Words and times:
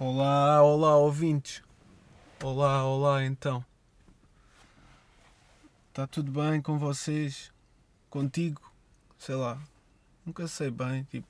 Olá, 0.00 0.62
olá, 0.62 0.96
ouvintes. 0.96 1.60
Olá, 2.40 2.84
olá, 2.84 3.24
então. 3.24 3.64
Está 5.88 6.06
tudo 6.06 6.30
bem 6.30 6.62
com 6.62 6.78
vocês? 6.78 7.52
Contigo? 8.08 8.72
Sei 9.18 9.34
lá. 9.34 9.60
Nunca 10.24 10.46
sei 10.46 10.70
bem. 10.70 11.02
Tipo, 11.02 11.26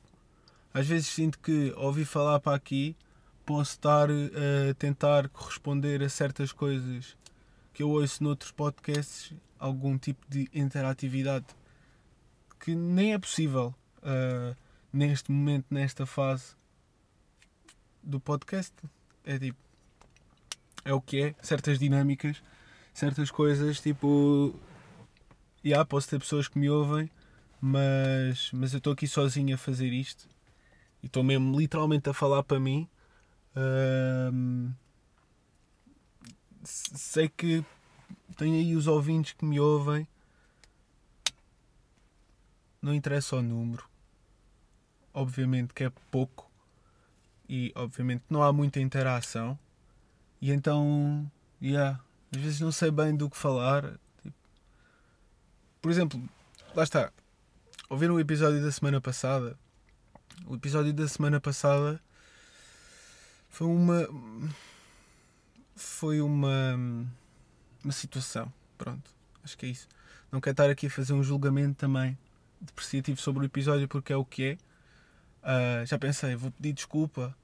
às 0.74 0.86
vezes 0.86 1.06
sinto 1.06 1.38
que 1.38 1.72
ouvi 1.78 2.04
falar 2.04 2.40
para 2.40 2.54
aqui 2.54 2.94
posso 3.46 3.70
estar 3.70 4.10
a 4.10 4.74
tentar 4.74 5.30
corresponder 5.30 6.02
a 6.02 6.08
certas 6.10 6.52
coisas 6.52 7.16
que 7.72 7.82
eu 7.82 7.88
ouço 7.88 8.22
noutros 8.22 8.50
podcasts, 8.50 9.32
algum 9.58 9.96
tipo 9.96 10.26
de 10.28 10.46
interatividade 10.52 11.46
que 12.60 12.74
nem 12.74 13.14
é 13.14 13.18
possível 13.18 13.74
uh, 14.02 14.54
neste 14.92 15.32
momento, 15.32 15.64
nesta 15.70 16.04
fase 16.04 16.57
do 18.08 18.18
podcast. 18.18 18.74
É 19.24 19.38
tipo, 19.38 19.58
é 20.84 20.92
o 20.94 21.00
que 21.00 21.22
é, 21.22 21.34
certas 21.42 21.78
dinâmicas, 21.78 22.42
certas 22.94 23.30
coisas, 23.30 23.80
tipo, 23.80 24.54
e 25.62 25.68
yeah, 25.68 25.84
posso 25.84 26.08
ter 26.08 26.18
pessoas 26.18 26.48
que 26.48 26.58
me 26.58 26.70
ouvem, 26.70 27.10
mas, 27.60 28.50
mas 28.52 28.72
eu 28.72 28.78
estou 28.78 28.94
aqui 28.94 29.06
sozinho 29.06 29.54
a 29.54 29.58
fazer 29.58 29.92
isto 29.92 30.26
e 31.02 31.06
estou 31.06 31.22
mesmo 31.22 31.58
literalmente 31.58 32.08
a 32.08 32.14
falar 32.14 32.42
para 32.42 32.58
mim. 32.58 32.88
Sei 36.64 37.28
que 37.28 37.62
tenho 38.36 38.54
aí 38.54 38.74
os 38.74 38.86
ouvintes 38.86 39.34
que 39.34 39.44
me 39.44 39.60
ouvem. 39.60 40.08
Não 42.80 42.94
interessa 42.94 43.36
o 43.36 43.42
número. 43.42 43.84
Obviamente 45.12 45.74
que 45.74 45.84
é 45.84 45.90
pouco. 46.10 46.47
E 47.48 47.72
obviamente 47.74 48.24
não 48.28 48.42
há 48.42 48.52
muita 48.52 48.80
interação. 48.80 49.58
E 50.40 50.50
então, 50.52 51.30
yeah, 51.62 52.00
às 52.34 52.40
vezes 52.40 52.60
não 52.60 52.70
sei 52.70 52.90
bem 52.90 53.16
do 53.16 53.30
que 53.30 53.36
falar. 53.36 53.98
Tipo, 54.22 54.36
por 55.80 55.90
exemplo, 55.90 56.22
lá 56.74 56.82
está. 56.82 57.12
Ouviram 57.88 58.14
o 58.14 58.20
episódio 58.20 58.62
da 58.62 58.70
semana 58.70 59.00
passada? 59.00 59.58
O 60.46 60.54
episódio 60.54 60.92
da 60.92 61.08
semana 61.08 61.40
passada 61.40 62.00
foi 63.48 63.66
uma. 63.66 64.08
Foi 65.74 66.20
uma. 66.20 66.74
Uma 67.82 67.92
situação. 67.92 68.52
Pronto. 68.76 69.10
Acho 69.42 69.56
que 69.56 69.66
é 69.66 69.68
isso. 69.70 69.88
Não 70.30 70.40
quero 70.40 70.52
estar 70.52 70.68
aqui 70.70 70.86
a 70.86 70.90
fazer 70.90 71.14
um 71.14 71.22
julgamento 71.22 71.76
também 71.76 72.18
depreciativo 72.60 73.20
sobre 73.20 73.44
o 73.44 73.46
episódio 73.46 73.88
porque 73.88 74.12
é 74.12 74.16
o 74.16 74.24
que 74.24 74.44
é. 74.44 74.58
Uh, 75.48 75.86
já 75.86 75.98
pensei, 75.98 76.36
vou 76.36 76.50
pedir 76.50 76.74
desculpa 76.74 77.34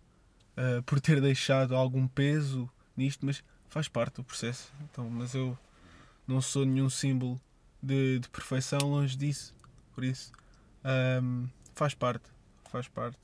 uh, 0.58 0.82
por 0.82 1.00
ter 1.00 1.22
deixado 1.22 1.74
algum 1.74 2.06
peso 2.06 2.68
nisto, 2.94 3.24
mas 3.24 3.42
faz 3.70 3.88
parte 3.88 4.16
do 4.16 4.24
processo. 4.24 4.70
Então, 4.82 5.08
mas 5.08 5.34
eu 5.34 5.56
não 6.26 6.42
sou 6.42 6.66
nenhum 6.66 6.90
símbolo 6.90 7.40
de, 7.82 8.18
de 8.18 8.28
perfeição, 8.28 8.80
longe 8.80 9.16
disso. 9.16 9.54
Por 9.94 10.04
isso, 10.04 10.30
um, 11.22 11.48
faz 11.74 11.94
parte. 11.94 12.28
Faz 12.70 12.88
parte. 12.88 13.18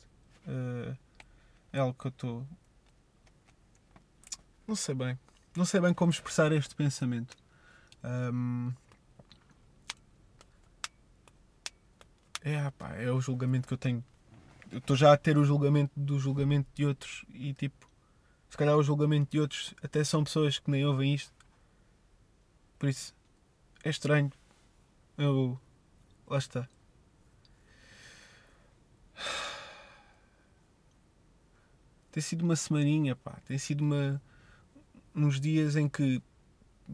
Uh, 0.46 0.96
é 1.72 1.78
algo 1.78 1.92
que 1.92 2.06
eu 2.06 2.10
estou. 2.10 2.46
Não 4.66 4.74
sei 4.74 4.94
bem. 4.94 5.18
Não 5.54 5.66
sei 5.66 5.78
bem 5.80 5.92
como 5.92 6.10
expressar 6.10 6.52
este 6.52 6.74
pensamento. 6.74 7.36
Um, 8.02 8.72
é, 12.42 12.70
pá, 12.70 12.94
é 12.94 13.10
o 13.10 13.20
julgamento 13.20 13.68
que 13.68 13.74
eu 13.74 13.78
tenho. 13.78 14.02
Estou 14.72 14.96
já 14.96 15.12
a 15.12 15.16
ter 15.16 15.36
o 15.36 15.44
julgamento 15.44 15.92
do 15.96 16.18
julgamento 16.18 16.68
de 16.74 16.86
outros 16.86 17.24
e 17.30 17.52
tipo 17.54 17.90
se 18.50 18.56
calhar 18.56 18.76
o 18.76 18.82
julgamento 18.82 19.30
de 19.30 19.38
outros 19.40 19.74
até 19.82 20.02
são 20.02 20.24
pessoas 20.24 20.58
que 20.58 20.70
nem 20.70 20.84
ouvem 20.84 21.14
isto. 21.14 21.32
Por 22.78 22.88
isso, 22.88 23.14
é 23.84 23.90
estranho. 23.90 24.32
Eu. 25.16 25.58
Lá 26.26 26.38
está. 26.38 26.68
Tem 32.10 32.22
sido 32.22 32.42
uma 32.42 32.56
semaninha, 32.56 33.14
pá. 33.14 33.38
Tem 33.44 33.56
sido 33.56 33.82
uma. 33.82 34.20
uns 35.14 35.40
dias 35.40 35.76
em 35.76 35.88
que 35.88 36.20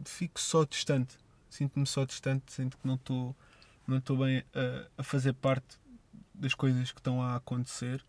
fico 0.05 0.39
só 0.39 0.63
distante. 0.63 1.17
Sinto-me 1.49 1.87
só 1.87 2.05
distante, 2.05 2.51
sinto 2.51 2.77
que 2.77 2.85
não 2.85 2.95
estou 2.95 3.35
não 3.87 3.97
estou 3.97 4.17
bem 4.17 4.43
a, 4.53 5.01
a 5.01 5.03
fazer 5.03 5.33
parte 5.33 5.79
das 6.37 6.53
coisas 6.53 6.91
que 6.91 6.99
estão 6.99 7.21
a 7.21 7.35
acontecer. 7.35 8.03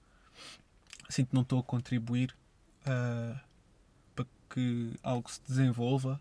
Sinto 1.08 1.28
que 1.28 1.34
não 1.34 1.42
estou 1.42 1.60
a 1.60 1.62
contribuir 1.62 2.34
uh, 2.82 3.38
para 4.14 4.26
que 4.50 4.92
algo 5.02 5.30
se 5.30 5.40
desenvolva. 5.46 6.20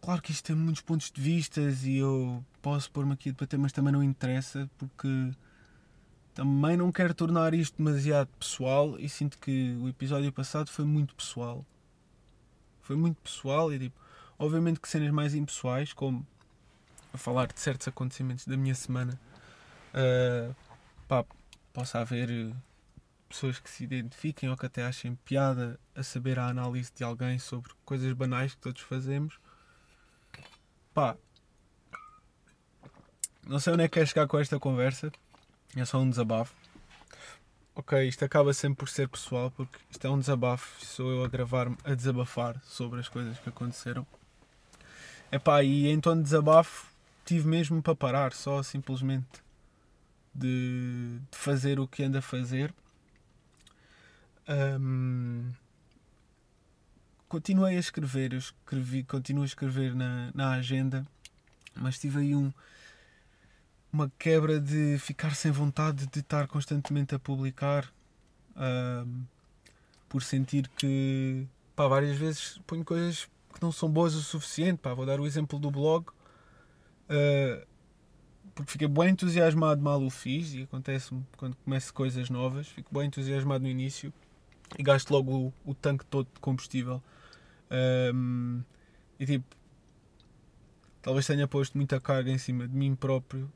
Claro 0.00 0.20
que 0.22 0.32
isto 0.32 0.44
tem 0.44 0.56
muitos 0.56 0.82
pontos 0.82 1.10
de 1.10 1.20
vista 1.20 1.60
e 1.60 1.98
eu 1.98 2.44
posso 2.60 2.90
pôr-me 2.90 3.12
aqui 3.12 3.28
a 3.28 3.32
debater, 3.32 3.58
mas 3.58 3.72
também 3.72 3.92
não 3.92 4.02
interessa 4.02 4.68
porque 4.78 5.32
também 6.34 6.76
não 6.76 6.90
quero 6.90 7.14
tornar 7.14 7.54
isto 7.54 7.76
demasiado 7.76 8.28
pessoal 8.38 8.98
e 8.98 9.08
sinto 9.08 9.38
que 9.38 9.76
o 9.80 9.88
episódio 9.88 10.32
passado 10.32 10.70
foi 10.70 10.84
muito 10.84 11.14
pessoal. 11.14 11.64
Foi 12.80 12.96
muito 12.96 13.20
pessoal 13.20 13.72
e 13.72 13.78
tipo, 13.78 14.00
obviamente 14.38 14.80
que 14.80 14.88
cenas 14.88 15.10
mais 15.12 15.34
impessoais, 15.34 15.92
como 15.92 16.26
falar 17.14 17.46
de 17.46 17.60
certos 17.60 17.86
acontecimentos 17.86 18.46
da 18.46 18.56
minha 18.56 18.74
semana, 18.74 19.20
uh, 19.94 20.54
pá, 21.08 21.24
possa 21.72 22.00
haver 22.00 22.54
pessoas 23.28 23.58
que 23.58 23.70
se 23.70 23.84
identifiquem 23.84 24.50
ou 24.50 24.56
que 24.56 24.66
até 24.66 24.84
achem 24.84 25.14
piada 25.24 25.78
a 25.94 26.02
saber 26.02 26.38
a 26.38 26.48
análise 26.48 26.92
de 26.94 27.02
alguém 27.02 27.38
sobre 27.38 27.72
coisas 27.84 28.12
banais 28.12 28.54
que 28.54 28.60
todos 28.60 28.82
fazemos. 28.82 29.38
Pá, 30.92 31.16
não 33.46 33.58
sei 33.58 33.72
onde 33.72 33.84
é 33.84 33.88
que 33.88 33.98
quer 33.98 34.06
chegar 34.06 34.26
com 34.26 34.38
esta 34.38 34.58
conversa, 34.58 35.10
é 35.74 35.84
só 35.84 35.98
um 35.98 36.08
desabafo. 36.08 36.54
Ok, 37.74 38.06
isto 38.06 38.22
acaba 38.24 38.52
sempre 38.52 38.80
por 38.80 38.88
ser 38.88 39.08
pessoal, 39.08 39.50
porque 39.50 39.78
isto 39.90 40.06
é 40.06 40.10
um 40.10 40.18
desabafo, 40.18 40.84
sou 40.84 41.10
eu 41.10 41.24
a 41.24 41.28
gravar 41.28 41.68
a 41.84 41.94
desabafar 41.94 42.60
sobre 42.64 43.00
as 43.00 43.08
coisas 43.08 43.38
que 43.38 43.48
aconteceram. 43.48 44.06
Epá, 45.30 45.62
e 45.62 45.88
em 45.88 45.98
tom 45.98 46.16
de 46.16 46.22
desabafo 46.22 46.86
tive 47.24 47.48
mesmo 47.48 47.82
para 47.82 47.94
parar, 47.94 48.32
só 48.34 48.62
simplesmente 48.62 49.41
de, 50.34 51.18
de 51.30 51.38
fazer 51.38 51.78
o 51.80 51.86
que 51.86 52.02
anda 52.02 52.18
a 52.18 52.22
fazer 52.22 52.74
um, 54.48 55.50
continuei 57.28 57.76
a 57.76 57.80
escrever, 57.80 58.32
eu 58.32 58.38
escrevi, 58.38 59.04
continuo 59.04 59.42
a 59.42 59.46
escrever 59.46 59.94
na, 59.94 60.30
na 60.34 60.52
agenda, 60.52 61.06
mas 61.74 61.98
tive 61.98 62.20
aí 62.20 62.34
um, 62.34 62.52
uma 63.92 64.10
quebra 64.18 64.60
de 64.60 64.98
ficar 64.98 65.34
sem 65.34 65.50
vontade 65.50 66.06
de 66.06 66.20
estar 66.20 66.46
constantemente 66.46 67.14
a 67.14 67.18
publicar 67.18 67.90
um, 68.56 69.24
por 70.08 70.22
sentir 70.22 70.68
que 70.76 71.46
pá, 71.74 71.86
várias 71.88 72.16
vezes 72.16 72.60
ponho 72.66 72.84
coisas 72.84 73.28
que 73.54 73.62
não 73.62 73.72
são 73.72 73.88
boas 73.88 74.14
o 74.14 74.22
suficiente. 74.22 74.78
Pá, 74.78 74.92
vou 74.92 75.06
dar 75.06 75.20
o 75.20 75.26
exemplo 75.26 75.58
do 75.58 75.70
blog. 75.70 76.08
Uh, 77.08 77.66
porque 78.54 78.72
fiquei 78.72 78.88
bem 78.88 79.10
entusiasmado 79.10 79.80
mal 79.80 80.02
o 80.02 80.10
fiz 80.10 80.52
e 80.54 80.62
acontece 80.62 81.14
quando 81.36 81.56
começo 81.56 81.92
coisas 81.94 82.28
novas, 82.28 82.68
fico 82.68 82.92
bem 82.94 83.06
entusiasmado 83.06 83.64
no 83.64 83.70
início 83.70 84.12
e 84.78 84.82
gasto 84.82 85.10
logo 85.10 85.52
o, 85.64 85.70
o 85.70 85.74
tanque 85.74 86.04
todo 86.06 86.28
de 86.32 86.40
combustível. 86.40 87.02
Um, 88.14 88.62
e 89.18 89.26
tipo, 89.26 89.56
talvez 91.00 91.26
tenha 91.26 91.48
posto 91.48 91.76
muita 91.76 92.00
carga 92.00 92.30
em 92.30 92.38
cima 92.38 92.68
de 92.68 92.74
mim 92.74 92.94
próprio, 92.94 93.50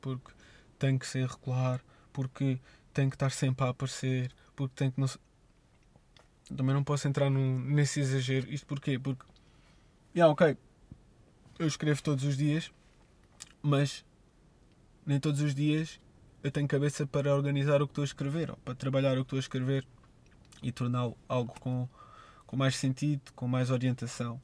porque 0.00 0.32
tenho 0.78 0.98
que 0.98 1.06
ser 1.06 1.26
regular, 1.26 1.80
porque 2.12 2.58
tenho 2.92 3.10
que 3.10 3.16
estar 3.16 3.30
sempre 3.30 3.66
a 3.66 3.70
aparecer, 3.70 4.30
porque 4.54 4.74
tenho 4.76 4.92
que 4.92 5.00
não. 5.00 5.08
Também 6.54 6.74
não 6.74 6.84
posso 6.84 7.08
entrar 7.08 7.30
num, 7.30 7.58
nesse 7.58 8.00
exagero. 8.00 8.50
Isto 8.52 8.66
porquê? 8.66 8.98
Porque. 8.98 9.24
Yeah, 10.14 10.30
ok. 10.30 10.56
Eu 11.58 11.66
escrevo 11.66 12.02
todos 12.02 12.24
os 12.24 12.36
dias, 12.36 12.70
mas 13.62 14.04
nem 15.06 15.20
todos 15.20 15.40
os 15.40 15.54
dias 15.54 16.00
eu 16.44 16.50
tenho 16.50 16.68
cabeça 16.68 17.06
para 17.06 17.34
organizar 17.34 17.80
o 17.80 17.86
que 17.86 17.92
estou 17.92 18.02
a 18.02 18.04
escrever, 18.04 18.50
ou 18.50 18.56
para 18.58 18.74
trabalhar 18.74 19.12
o 19.12 19.16
que 19.16 19.22
estou 19.22 19.36
a 19.38 19.40
escrever 19.40 19.86
e 20.62 20.70
torná-lo 20.70 21.16
algo 21.26 21.58
com, 21.58 21.88
com 22.46 22.54
mais 22.54 22.76
sentido, 22.76 23.32
com 23.34 23.48
mais 23.48 23.70
orientação. 23.70 24.40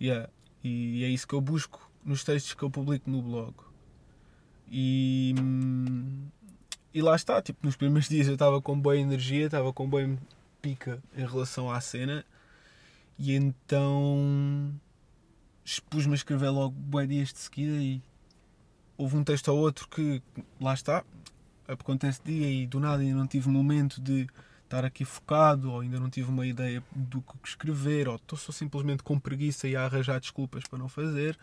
Yeah. 0.00 0.30
E 0.62 1.02
é 1.02 1.08
isso 1.08 1.26
que 1.26 1.34
eu 1.34 1.40
busco 1.40 1.90
nos 2.04 2.22
textos 2.22 2.54
que 2.54 2.62
eu 2.62 2.70
publico 2.70 3.10
no 3.10 3.20
blog. 3.20 3.52
E, 4.70 5.34
e 6.92 7.02
lá 7.02 7.16
está, 7.16 7.42
tipo, 7.42 7.66
nos 7.66 7.74
primeiros 7.74 8.06
dias 8.10 8.28
eu 8.28 8.34
estava 8.34 8.62
com 8.62 8.78
boa 8.78 8.96
energia, 8.96 9.46
estava 9.46 9.72
com 9.72 9.88
boa 9.88 10.16
pica 10.62 11.02
em 11.16 11.26
relação 11.26 11.68
à 11.68 11.80
cena, 11.80 12.24
e 13.18 13.34
então 13.34 14.72
expus-me 15.64 16.12
a 16.12 16.16
escrever 16.16 16.50
logo 16.50 16.74
boa 16.74 17.06
dias 17.06 17.32
de 17.32 17.38
seguida 17.38 17.72
e 17.72 18.00
houve 18.96 19.16
um 19.16 19.24
texto 19.24 19.48
ou 19.48 19.58
outro 19.58 19.88
que 19.88 20.22
lá 20.60 20.74
está, 20.74 21.04
acontece 21.66 22.20
dia 22.24 22.50
e 22.50 22.66
do 22.66 22.80
nada 22.80 23.02
ainda 23.02 23.18
não 23.18 23.26
tive 23.26 23.48
momento 23.48 24.00
de 24.00 24.28
estar 24.64 24.84
aqui 24.84 25.04
focado, 25.04 25.70
ou 25.70 25.80
ainda 25.80 26.00
não 26.00 26.10
tive 26.10 26.30
uma 26.30 26.46
ideia 26.46 26.82
do 26.94 27.22
que 27.22 27.48
escrever, 27.48 28.08
ou 28.08 28.16
estou 28.16 28.38
só 28.38 28.52
simplesmente 28.52 29.02
com 29.02 29.18
preguiça 29.18 29.68
e 29.68 29.76
a 29.76 29.84
arranjar 29.84 30.20
desculpas 30.20 30.64
para 30.64 30.78
não 30.78 30.88
fazer, 30.88 31.38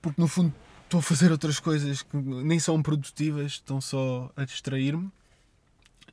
porque 0.00 0.20
no 0.20 0.28
fundo 0.28 0.52
estou 0.84 1.00
a 1.00 1.02
fazer 1.02 1.32
outras 1.32 1.58
coisas 1.58 2.02
que 2.02 2.16
nem 2.16 2.58
são 2.58 2.82
produtivas, 2.82 3.52
estão 3.52 3.80
só 3.80 4.30
a 4.36 4.44
distrair-me. 4.44 5.10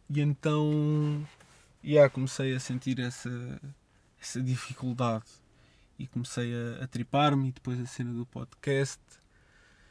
E 0.10 0.22
então, 0.22 1.28
yeah, 1.84 2.10
comecei 2.10 2.56
a 2.56 2.60
sentir 2.60 3.00
essa, 3.00 3.30
essa 4.20 4.42
dificuldade 4.42 5.26
e 5.98 6.08
comecei 6.08 6.54
a, 6.54 6.84
a 6.84 6.88
tripar-me 6.88 7.50
e 7.50 7.52
depois 7.52 7.80
a 7.80 7.86
cena 7.86 8.14
do 8.14 8.26
podcast 8.26 9.00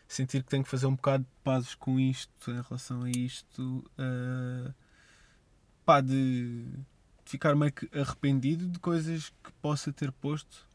sentir 0.09 0.43
que 0.43 0.49
tenho 0.49 0.65
que 0.65 0.71
fazer 0.71 0.87
um 0.87 0.97
bocado 0.97 1.25
de 1.25 1.31
pazes 1.45 1.75
com 1.75 2.01
isto 2.01 2.51
em 2.51 2.63
relação 2.63 3.03
a 3.03 3.11
isto 3.11 3.85
uh, 3.99 4.75
pá, 5.85 6.01
de, 6.01 6.65
de 6.65 7.31
ficar 7.31 7.55
meio 7.55 7.71
que 7.71 7.89
arrependido 7.97 8.67
de 8.67 8.79
coisas 8.79 9.29
que 9.43 9.53
possa 9.61 9.93
ter 9.93 10.11
posto. 10.11 10.67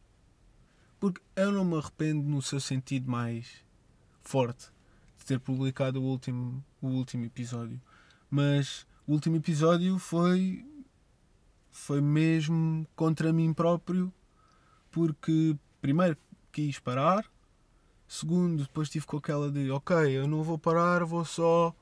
Porque 1.00 1.20
eu 1.36 1.52
não 1.52 1.66
me 1.66 1.78
arrependo 1.78 2.22
no 2.22 2.42
seu 2.42 2.60
sentido 2.60 3.10
mais 3.10 3.66
forte 4.22 4.72
de 5.18 5.26
ter 5.26 5.40
publicado 5.40 6.02
o 6.02 6.06
último, 6.06 6.64
o 6.82 6.88
último 6.88 7.26
episódio. 7.26 7.82
Mas 8.30 8.86
o 9.08 9.14
último 9.14 9.36
episódio 9.36 9.98
foi 9.98 10.66
foi 11.72 12.00
mesmo 12.00 12.88
contra 12.96 13.34
mim 13.34 13.52
próprio 13.52 14.14
porque 14.92 15.58
primeiro 15.82 16.16
quis 16.52 16.78
parar, 16.78 17.26
segundo, 18.08 18.64
depois 18.64 18.90
tive 18.90 19.06
com 19.06 19.18
aquela 19.18 19.52
de 19.52 19.70
ok, 19.72 19.96
eu 20.18 20.28
não 20.28 20.44
vou 20.44 20.58
parar, 20.58 21.04
vou 21.04 21.26
só 21.26 21.74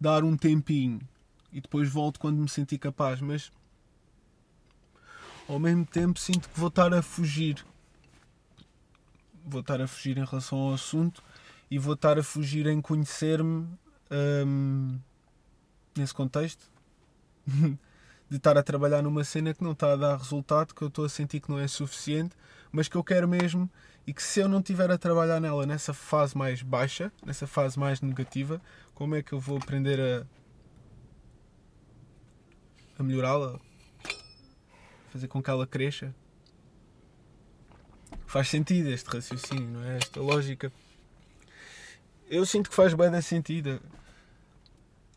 dar 0.00 0.24
um 0.24 0.36
tempinho 0.36 1.00
e 1.52 1.60
depois 1.60 1.88
volto 1.88 2.18
quando 2.18 2.38
me 2.38 2.48
sentir 2.48 2.78
capaz, 2.78 3.20
mas 3.20 3.52
ao 5.48 5.58
mesmo 5.58 5.86
tempo 5.86 6.18
sinto 6.18 6.48
que 6.48 6.58
vou 6.58 6.68
estar 6.68 6.92
a 6.92 7.02
fugir. 7.02 7.64
Vou 9.46 9.60
estar 9.60 9.80
a 9.80 9.86
fugir 9.86 10.16
em 10.16 10.24
relação 10.24 10.58
ao 10.58 10.74
assunto 10.74 11.22
e 11.70 11.78
vou 11.78 11.94
estar 11.94 12.18
a 12.18 12.22
fugir 12.22 12.66
em 12.66 12.80
conhecer-me 12.80 13.68
hum, 14.46 14.98
nesse 15.96 16.14
contexto. 16.14 16.64
de 18.28 18.36
estar 18.36 18.56
a 18.56 18.62
trabalhar 18.62 19.02
numa 19.02 19.24
cena 19.24 19.54
que 19.54 19.62
não 19.62 19.72
está 19.72 19.92
a 19.92 19.96
dar 19.96 20.16
resultado, 20.16 20.74
que 20.74 20.82
eu 20.82 20.88
estou 20.88 21.04
a 21.04 21.08
sentir 21.08 21.40
que 21.40 21.50
não 21.50 21.58
é 21.58 21.68
suficiente, 21.68 22.34
mas 22.72 22.88
que 22.88 22.96
eu 22.96 23.04
quero 23.04 23.28
mesmo 23.28 23.70
e 24.06 24.12
que 24.12 24.22
se 24.22 24.40
eu 24.40 24.48
não 24.48 24.58
estiver 24.58 24.90
a 24.90 24.98
trabalhar 24.98 25.40
nela 25.40 25.66
nessa 25.66 25.94
fase 25.94 26.36
mais 26.36 26.62
baixa, 26.62 27.12
nessa 27.24 27.46
fase 27.46 27.78
mais 27.78 28.00
negativa, 28.00 28.60
como 28.94 29.14
é 29.14 29.22
que 29.22 29.32
eu 29.32 29.40
vou 29.40 29.56
aprender 29.56 30.00
a, 30.00 30.26
a 32.98 33.02
melhorá-la? 33.02 33.58
Fazer 35.10 35.28
com 35.28 35.42
que 35.42 35.50
ela 35.50 35.66
cresça? 35.66 36.14
Faz 38.26 38.48
sentido 38.48 38.88
este 38.88 39.08
raciocínio, 39.08 39.68
não 39.68 39.84
é? 39.84 39.96
Esta 39.98 40.20
lógica. 40.20 40.72
Eu 42.28 42.44
sinto 42.44 42.68
que 42.68 42.76
faz 42.76 42.92
bem 42.94 43.20
sentido 43.22 43.80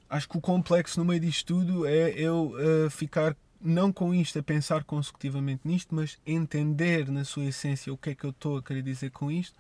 acho 0.10 0.30
que 0.30 0.38
o 0.38 0.42
complexo 0.42 1.00
no 1.00 1.06
meio 1.06 1.20
disto 1.20 1.46
tudo 1.46 1.86
é 1.86 2.12
eu 2.12 2.54
uh, 2.54 2.90
ficar 2.90 3.36
não 3.60 3.92
com 3.92 4.14
isto 4.14 4.38
a 4.40 4.44
pensar 4.44 4.84
consecutivamente 4.84 5.62
nisto, 5.66 5.94
mas 5.94 6.18
entender 6.26 7.10
na 7.10 7.26
sua 7.26 7.46
essência 7.46 7.92
o 7.92 7.98
que 7.98 8.12
é 8.12 8.16
que 8.16 8.24
eu 8.24 8.30
estou 8.30 8.58
a 8.58 8.64
querer 8.64 8.82
dizer 8.84 9.10
com 9.12 9.32
isto 9.32 9.60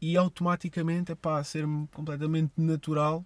e 0.00 0.16
automaticamente 0.16 1.12
é 1.12 1.14
pá, 1.14 1.42
ser-me 1.42 1.86
completamente 1.88 2.52
natural 2.56 3.24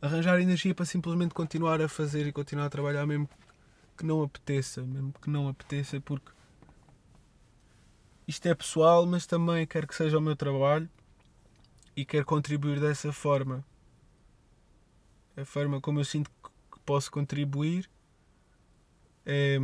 arranjar 0.00 0.40
energia 0.40 0.74
para 0.74 0.86
simplesmente 0.86 1.34
continuar 1.34 1.80
a 1.80 1.88
fazer 1.88 2.26
e 2.26 2.32
continuar 2.32 2.66
a 2.66 2.70
trabalhar 2.70 3.06
mesmo 3.06 3.28
que 3.96 4.06
não 4.06 4.22
apeteça, 4.22 4.82
mesmo 4.82 5.12
que 5.20 5.28
não 5.28 5.46
apeteça 5.46 6.00
porque 6.00 6.30
isto 8.26 8.46
é 8.46 8.54
pessoal, 8.54 9.04
mas 9.04 9.26
também 9.26 9.66
quero 9.66 9.86
que 9.86 9.94
seja 9.94 10.16
o 10.16 10.20
meu 10.20 10.34
trabalho 10.34 10.88
e 11.96 12.04
quero 12.04 12.24
contribuir 12.24 12.80
dessa 12.80 13.12
forma. 13.12 13.64
A 15.36 15.44
forma 15.44 15.80
como 15.80 16.00
eu 16.00 16.04
sinto 16.04 16.30
que 16.30 16.80
posso 16.84 17.10
contribuir 17.10 17.90
é 19.24 19.58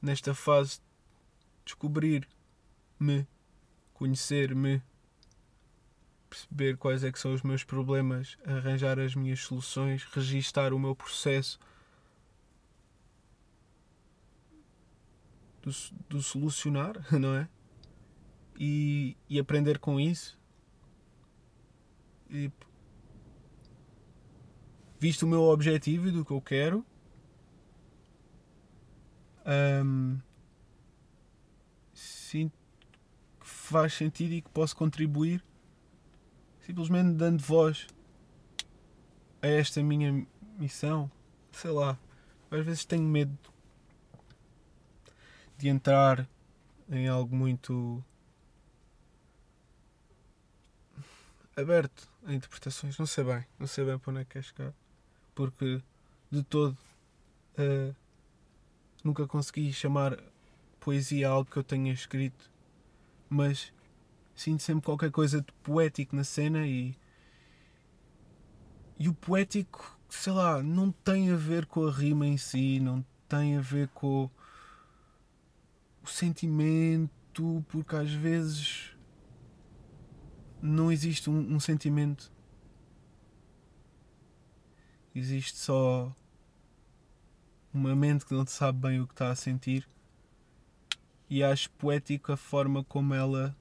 nesta 0.00 0.34
fase 0.34 0.80
descobrir-me, 1.64 3.26
conhecer-me, 3.92 4.82
perceber 6.28 6.76
quais 6.76 7.02
é 7.02 7.10
que 7.10 7.18
são 7.18 7.34
os 7.34 7.42
meus 7.42 7.64
problemas, 7.64 8.38
arranjar 8.44 8.98
as 8.98 9.14
minhas 9.14 9.40
soluções, 9.40 10.04
registar 10.04 10.72
o 10.72 10.78
meu 10.78 10.94
processo 10.94 11.58
do, 15.62 15.70
do 16.08 16.22
solucionar, 16.22 16.94
não 17.18 17.34
é? 17.34 17.48
E, 18.58 19.16
e 19.28 19.38
aprender 19.38 19.78
com 19.78 20.00
isso 20.00 20.38
visto 24.98 25.22
o 25.22 25.28
meu 25.28 25.42
objetivo 25.42 26.08
e 26.08 26.10
do 26.10 26.24
que 26.24 26.32
eu 26.32 26.40
quero, 26.40 26.84
um, 29.84 30.18
sinto 31.92 32.52
que 33.40 33.46
faz 33.46 33.94
sentido 33.94 34.32
e 34.32 34.42
que 34.42 34.50
posso 34.50 34.76
contribuir 34.76 35.44
simplesmente 36.66 37.14
dando 37.14 37.40
voz 37.42 37.86
a 39.40 39.46
esta 39.46 39.80
minha 39.82 40.26
missão. 40.58 41.10
Sei 41.52 41.70
lá, 41.70 41.96
às 42.50 42.64
vezes 42.66 42.84
tenho 42.84 43.04
medo 43.04 43.38
de 45.56 45.68
entrar 45.68 46.28
em 46.88 47.06
algo 47.06 47.34
muito 47.34 48.04
aberto 51.56 52.08
a 52.26 52.34
interpretações. 52.34 52.98
Não 52.98 53.06
sei 53.06 53.24
bem, 53.24 53.44
não 53.58 53.66
sei 53.66 53.84
bem 53.84 53.98
para 53.98 54.10
onde 54.10 54.20
é 54.20 54.24
que 54.24 54.30
quer 54.32 54.42
chegar, 54.42 54.74
porque 55.34 55.82
de 56.30 56.42
todo 56.42 56.76
uh, 57.58 57.94
nunca 59.02 59.26
consegui 59.26 59.72
chamar 59.72 60.18
poesia 60.80 61.28
a 61.28 61.32
algo 61.32 61.50
que 61.50 61.56
eu 61.56 61.64
tenha 61.64 61.92
escrito, 61.92 62.50
mas 63.28 63.72
sinto 64.34 64.62
sempre 64.62 64.84
qualquer 64.84 65.10
coisa 65.10 65.40
de 65.40 65.52
poético 65.62 66.14
na 66.14 66.24
cena 66.24 66.66
e 66.66 66.96
e 68.98 69.10
o 69.10 69.14
poético, 69.14 69.98
sei 70.08 70.32
lá, 70.32 70.62
não 70.62 70.90
tem 70.90 71.30
a 71.30 71.36
ver 71.36 71.66
com 71.66 71.86
a 71.86 71.92
rima 71.92 72.26
em 72.26 72.38
si, 72.38 72.80
não 72.80 73.04
tem 73.28 73.58
a 73.58 73.60
ver 73.60 73.88
com 73.88 74.30
o 76.02 76.06
sentimento, 76.06 77.62
porque 77.68 77.94
às 77.94 78.10
vezes 78.10 78.95
não 80.66 80.90
existe 80.90 81.30
um, 81.30 81.54
um 81.54 81.60
sentimento. 81.60 82.30
Existe 85.14 85.58
só 85.58 86.14
uma 87.72 87.94
mente 87.94 88.26
que 88.26 88.34
não 88.34 88.46
sabe 88.46 88.80
bem 88.80 89.00
o 89.00 89.06
que 89.06 89.14
está 89.14 89.30
a 89.30 89.36
sentir. 89.36 89.88
E 91.28 91.42
acho 91.42 91.70
poético 91.70 92.32
a 92.32 92.36
forma 92.36 92.84
como 92.84 93.14
ela 93.14 93.56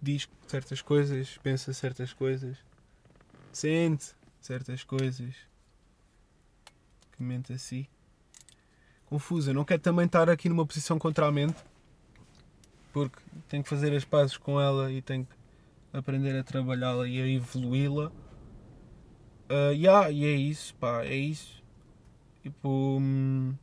diz 0.00 0.28
certas 0.46 0.80
coisas, 0.80 1.38
pensa 1.42 1.72
certas 1.72 2.12
coisas, 2.12 2.56
sente 3.52 4.14
certas 4.40 4.82
coisas, 4.82 5.34
que 7.12 7.22
mente 7.22 7.52
assim. 7.52 7.86
Confusa. 9.04 9.52
Não 9.52 9.64
quero 9.64 9.82
também 9.82 10.06
estar 10.06 10.30
aqui 10.30 10.48
numa 10.48 10.64
posição 10.64 10.98
contra 10.98 11.26
a 11.26 11.32
mente, 11.32 11.62
porque 12.92 13.20
tenho 13.48 13.62
que 13.62 13.68
fazer 13.68 13.94
as 13.94 14.04
pazes 14.04 14.36
com 14.36 14.60
ela 14.60 14.90
e 14.92 15.00
tenho 15.00 15.24
que 15.24 15.34
aprender 15.92 16.38
a 16.38 16.44
trabalhá-la 16.44 17.08
e 17.08 17.20
a 17.20 17.26
evoluí-la. 17.26 18.10
Uh, 19.48 19.72
yeah, 19.72 20.10
e 20.10 20.24
é 20.24 20.32
isso, 20.32 20.74
pá, 20.76 21.04
é 21.04 21.14
isso. 21.14 21.62
Tipo, 22.42 22.98
hum, 23.00 23.54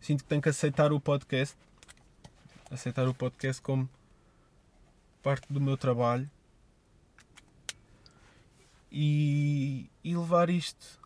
sinto 0.00 0.24
que 0.24 0.28
tenho 0.28 0.42
que 0.42 0.48
aceitar 0.48 0.92
o 0.92 1.00
podcast, 1.00 1.56
aceitar 2.70 3.06
o 3.06 3.14
podcast 3.14 3.60
como 3.62 3.88
parte 5.22 5.52
do 5.52 5.60
meu 5.60 5.76
trabalho 5.76 6.28
e, 8.90 9.90
e 10.02 10.16
levar 10.16 10.48
isto 10.48 10.98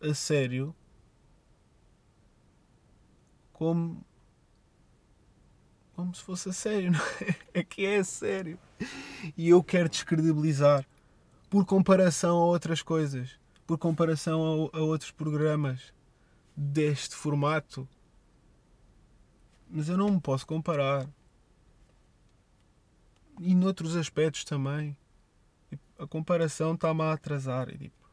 a 0.00 0.12
sério 0.12 0.74
como 3.52 4.04
como 5.98 6.14
se 6.14 6.22
fosse 6.22 6.48
a 6.48 6.52
sério, 6.52 6.92
é? 7.52 7.58
É 7.58 7.64
que 7.64 7.84
é 7.84 8.04
sério. 8.04 8.56
E 9.36 9.48
eu 9.48 9.60
quero 9.64 9.88
descredibilizar 9.88 10.86
por 11.50 11.66
comparação 11.66 12.36
a 12.36 12.44
outras 12.44 12.82
coisas, 12.82 13.36
por 13.66 13.78
comparação 13.78 14.70
a, 14.72 14.78
a 14.78 14.80
outros 14.80 15.10
programas 15.10 15.92
deste 16.56 17.16
formato. 17.16 17.88
Mas 19.68 19.88
eu 19.88 19.96
não 19.96 20.12
me 20.12 20.20
posso 20.20 20.46
comparar. 20.46 21.04
E 23.40 23.52
noutros 23.52 23.96
aspectos 23.96 24.44
também. 24.44 24.96
a 25.98 26.06
comparação 26.06 26.74
está-me 26.74 27.02
a 27.02 27.12
atrasar. 27.12 27.70
E, 27.70 27.76
tipo, 27.76 28.08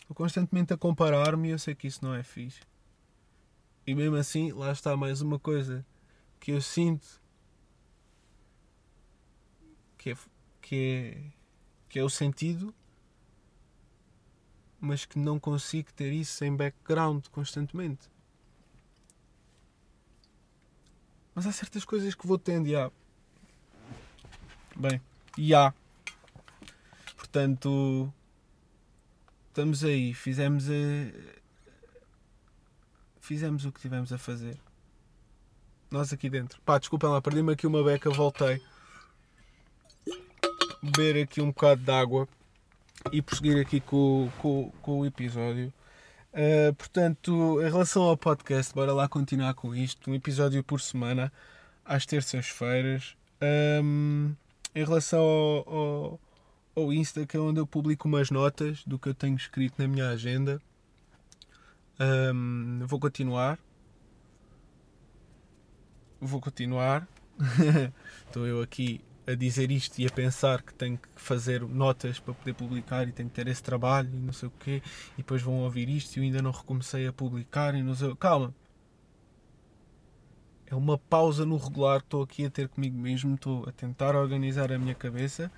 estou 0.00 0.16
constantemente 0.16 0.74
a 0.74 0.76
comparar-me 0.76 1.50
e 1.50 1.52
eu 1.52 1.58
sei 1.60 1.72
que 1.76 1.86
isso 1.86 2.04
não 2.04 2.12
é 2.12 2.24
fixe. 2.24 2.62
E 3.86 3.94
mesmo 3.94 4.16
assim, 4.16 4.50
lá 4.50 4.72
está 4.72 4.96
mais 4.96 5.20
uma 5.20 5.38
coisa 5.38 5.86
que 6.40 6.52
eu 6.52 6.60
sinto 6.60 7.20
que 9.98 10.10
é, 10.10 10.16
que 10.60 10.76
é, 10.76 11.32
que 11.88 11.98
é 11.98 12.04
o 12.04 12.08
sentido, 12.08 12.74
mas 14.80 15.04
que 15.04 15.18
não 15.18 15.40
consigo 15.40 15.92
ter 15.92 16.12
isso 16.12 16.34
sem 16.34 16.54
background 16.54 17.26
constantemente. 17.28 18.08
Mas 21.34 21.46
há 21.46 21.52
certas 21.52 21.84
coisas 21.84 22.14
que 22.14 22.26
vou 22.26 22.38
tendo 22.38 22.68
e 22.68 22.76
há. 22.76 22.90
Bem, 24.76 25.00
e 25.36 25.54
há. 25.54 25.74
Portanto, 27.16 28.12
estamos 29.48 29.84
aí, 29.84 30.14
fizemos 30.14 30.68
a, 30.70 30.72
fizemos 33.20 33.64
o 33.64 33.72
que 33.72 33.80
tivemos 33.80 34.12
a 34.12 34.18
fazer. 34.18 34.56
Nós 35.90 36.12
aqui 36.12 36.28
dentro. 36.28 36.60
Pá, 36.62 36.78
desculpem 36.78 37.08
lá, 37.08 37.20
perdi-me 37.20 37.52
aqui 37.52 37.66
uma 37.66 37.82
beca, 37.82 38.10
voltei. 38.10 38.60
Beber 40.82 41.22
aqui 41.24 41.40
um 41.40 41.48
bocado 41.48 41.82
de 41.82 41.90
água 41.90 42.28
e 43.12 43.22
prosseguir 43.22 43.60
aqui 43.60 43.80
com, 43.80 44.30
com, 44.38 44.72
com 44.82 45.00
o 45.00 45.06
episódio. 45.06 45.72
Uh, 46.32 46.74
portanto, 46.74 47.62
em 47.62 47.70
relação 47.70 48.02
ao 48.02 48.16
podcast, 48.16 48.74
bora 48.74 48.92
lá 48.92 49.08
continuar 49.08 49.54
com 49.54 49.74
isto. 49.74 50.10
Um 50.10 50.14
episódio 50.14 50.62
por 50.62 50.80
semana, 50.80 51.32
às 51.84 52.04
terças-feiras. 52.04 53.16
Um, 53.82 54.34
em 54.74 54.84
relação 54.84 55.20
ao, 55.20 55.74
ao, 55.74 56.20
ao, 56.76 56.92
Insta, 56.92 57.24
que 57.26 57.36
é 57.36 57.40
onde 57.40 57.60
eu 57.60 57.66
publico 57.66 58.08
umas 58.08 58.30
notas 58.30 58.82
do 58.84 58.98
que 58.98 59.08
eu 59.08 59.14
tenho 59.14 59.36
escrito 59.36 59.80
na 59.80 59.88
minha 59.88 60.10
agenda. 60.10 60.60
Um, 61.98 62.80
vou 62.86 63.00
continuar. 63.00 63.58
Vou 66.26 66.40
continuar. 66.40 67.06
Estou 68.26 68.46
eu 68.46 68.60
aqui 68.60 69.00
a 69.26 69.34
dizer 69.34 69.70
isto 69.70 69.98
e 69.98 70.06
a 70.06 70.10
pensar 70.10 70.62
que 70.62 70.72
tenho 70.74 70.96
que 70.96 71.08
fazer 71.16 71.62
notas 71.62 72.20
para 72.20 72.34
poder 72.34 72.54
publicar 72.54 73.08
e 73.08 73.12
tenho 73.12 73.28
que 73.28 73.34
ter 73.34 73.48
esse 73.48 73.62
trabalho 73.62 74.08
e 74.12 74.18
não 74.18 74.32
sei 74.32 74.48
o 74.48 74.52
quê. 74.58 74.82
E 75.14 75.18
depois 75.18 75.42
vão 75.42 75.60
ouvir 75.60 75.88
isto 75.88 76.16
e 76.16 76.20
eu 76.20 76.24
ainda 76.24 76.42
não 76.42 76.50
recomecei 76.50 77.06
a 77.06 77.12
publicar 77.12 77.74
e 77.74 77.82
não 77.82 77.94
sei. 77.94 78.14
Calma! 78.16 78.54
É 80.66 80.74
uma 80.74 80.98
pausa 80.98 81.46
no 81.46 81.56
regular 81.56 82.00
que 82.00 82.06
estou 82.06 82.22
aqui 82.22 82.44
a 82.44 82.50
ter 82.50 82.68
comigo 82.68 82.98
mesmo. 82.98 83.34
Estou 83.34 83.68
a 83.68 83.72
tentar 83.72 84.16
organizar 84.16 84.72
a 84.72 84.78
minha 84.78 84.94
cabeça. 84.94 85.50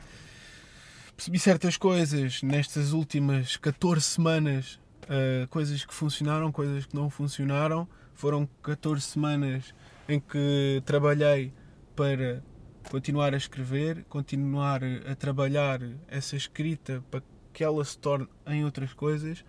Percebi 1.17 1.39
certas 1.39 1.77
coisas 1.77 2.43
nestas 2.43 2.93
últimas 2.93 3.57
14 3.57 4.03
semanas. 4.03 4.79
Uh, 5.05 5.49
coisas 5.49 5.83
que 5.85 5.95
funcionaram, 5.95 6.53
coisas 6.53 6.85
que 6.85 6.95
não 6.95 7.09
funcionaram. 7.09 7.89
Foram 8.15 8.47
14 8.63 9.03
semanas 9.03 9.75
em 10.09 10.19
que 10.19 10.83
trabalhei 10.87 11.53
para 11.95 12.43
continuar 12.91 13.35
a 13.35 13.37
escrever, 13.37 14.05
continuar 14.05 14.81
a 14.83 15.15
trabalhar 15.15 15.81
essa 16.09 16.35
escrita 16.37 17.05
para 17.11 17.23
que 17.53 17.63
ela 17.63 17.85
se 17.85 17.99
torne 17.99 18.27
em 18.47 18.65
outras 18.65 18.95
coisas, 18.95 19.45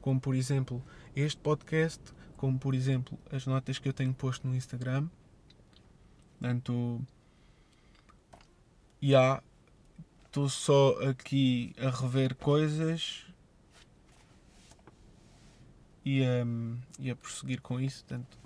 como 0.00 0.20
por 0.20 0.34
exemplo 0.34 0.82
este 1.16 1.40
podcast, 1.40 2.00
como 2.36 2.58
por 2.58 2.74
exemplo 2.74 3.18
as 3.32 3.46
notas 3.46 3.78
que 3.78 3.88
eu 3.88 3.92
tenho 3.92 4.14
posto 4.14 4.46
no 4.46 4.54
Instagram. 4.54 5.08
Portanto, 6.38 7.00
já 9.02 9.42
estou 10.26 10.48
só 10.48 10.96
aqui 11.08 11.74
a 11.78 11.90
rever 11.90 12.34
coisas 12.36 13.26
e 16.04 16.22
a, 16.22 16.46
e 16.98 17.10
a 17.10 17.16
prosseguir 17.16 17.60
com 17.60 17.80
isso. 17.80 18.04
Portanto, 18.04 18.43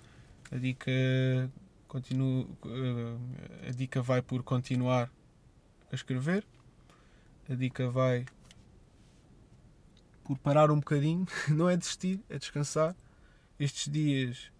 a 0.50 0.56
dica 0.56 0.90
continuo, 1.86 2.56
eh, 2.64 3.68
a 3.68 3.72
dica 3.72 4.00
vai 4.02 4.22
por 4.22 4.42
continuar 4.42 5.10
a 5.90 5.94
escrever. 5.94 6.46
A 7.48 7.54
dica 7.54 7.90
vai 7.90 8.26
por 10.24 10.38
parar 10.38 10.70
um 10.70 10.76
bocadinho. 10.76 11.26
Não 11.48 11.68
é 11.68 11.76
desistir, 11.76 12.22
é 12.28 12.38
descansar. 12.38 12.94
Estes 13.58 13.90
dias 13.90 14.52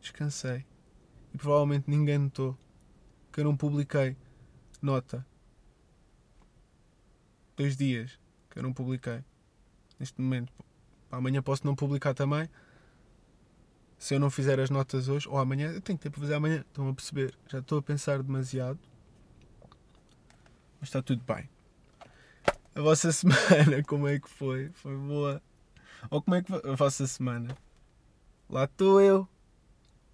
descansei. 0.00 0.64
E 1.34 1.38
provavelmente 1.38 1.90
ninguém 1.90 2.18
notou 2.18 2.58
que 3.32 3.40
eu 3.40 3.44
não 3.44 3.56
publiquei 3.56 4.16
nota. 4.80 5.26
Dois 7.56 7.76
dias 7.76 8.18
que 8.50 8.58
eu 8.58 8.62
não 8.62 8.72
publiquei. 8.72 9.24
Neste 9.98 10.20
momento. 10.20 10.52
Amanhã 11.10 11.42
posso 11.42 11.66
não 11.66 11.74
publicar 11.74 12.14
também 12.14 12.48
se 14.02 14.16
eu 14.16 14.18
não 14.18 14.30
fizer 14.32 14.58
as 14.58 14.68
notas 14.68 15.06
hoje 15.06 15.28
ou 15.28 15.38
amanhã, 15.38 15.70
eu 15.70 15.80
tenho 15.80 15.96
ter 15.96 16.10
para 16.10 16.20
fazer 16.20 16.34
amanhã. 16.34 16.64
Estão 16.66 16.88
a 16.88 16.92
perceber? 16.92 17.32
Já 17.46 17.60
estou 17.60 17.78
a 17.78 17.82
pensar 17.82 18.20
demasiado. 18.20 18.76
Mas 20.80 20.88
está 20.88 21.00
tudo 21.00 21.22
bem. 21.24 21.48
A 22.74 22.80
vossa 22.80 23.12
semana, 23.14 23.80
como 23.86 24.08
é 24.08 24.18
que 24.18 24.28
foi? 24.28 24.70
Foi 24.74 24.96
boa? 24.96 25.40
Ou 26.10 26.20
como 26.20 26.34
é 26.34 26.42
que 26.42 26.48
foi 26.48 26.60
a 26.68 26.74
vossa 26.74 27.06
semana? 27.06 27.56
Lá 28.50 28.64
estou 28.64 29.00
eu 29.00 29.28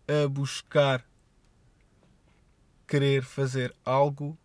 a 0.07 0.28
buscar 0.28 1.02
querer 2.87 3.23
fazer 3.23 3.75
algo 3.87 4.38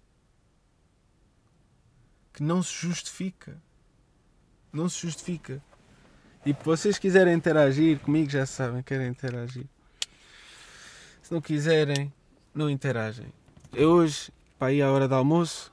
que 2.31 2.41
não 2.41 2.63
se 2.63 2.71
justifica. 2.71 3.62
Não 4.71 4.88
se 4.88 5.01
justifica. 5.01 5.62
E 6.45 6.53
se 6.53 6.59
vocês 6.63 6.97
quiserem 7.00 7.33
interagir 7.33 8.00
comigo, 8.00 8.29
já 8.29 8.45
sabem, 8.45 8.83
querem 8.83 9.07
interagir. 9.07 9.65
Se 11.21 11.31
não 11.31 11.39
quiserem, 11.39 12.12
não 12.53 12.69
interagem. 12.69 13.27
Eu 13.71 13.91
hoje, 13.91 14.29
para 14.59 14.73
ir 14.73 14.81
à 14.81 14.91
hora 14.91 15.07
do 15.07 15.15
almoço, 15.15 15.71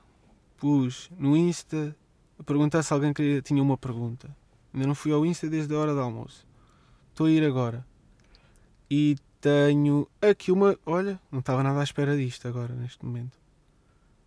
pus 0.57 1.09
no 1.17 1.35
Insta 1.35 1.93
a 2.39 2.43
perguntar 2.43 2.83
se 2.83 2.93
alguém 2.93 3.13
queria, 3.13 3.41
tinha 3.41 3.61
uma 3.61 3.77
pergunta. 3.77 4.33
Ainda 4.73 4.87
não 4.87 4.95
fui 4.95 5.11
ao 5.11 5.25
Insta 5.25 5.49
desde 5.49 5.75
a 5.75 5.77
hora 5.77 5.93
do 5.93 5.99
almoço. 5.99 6.47
Estou 7.09 7.27
a 7.27 7.31
ir 7.31 7.43
agora. 7.43 7.85
E 8.89 9.17
tenho 9.41 10.07
aqui 10.21 10.51
uma. 10.53 10.77
Olha, 10.85 11.19
não 11.29 11.39
estava 11.39 11.61
nada 11.63 11.81
à 11.81 11.83
espera 11.83 12.15
disto 12.15 12.47
agora, 12.47 12.73
neste 12.73 13.05
momento. 13.05 13.37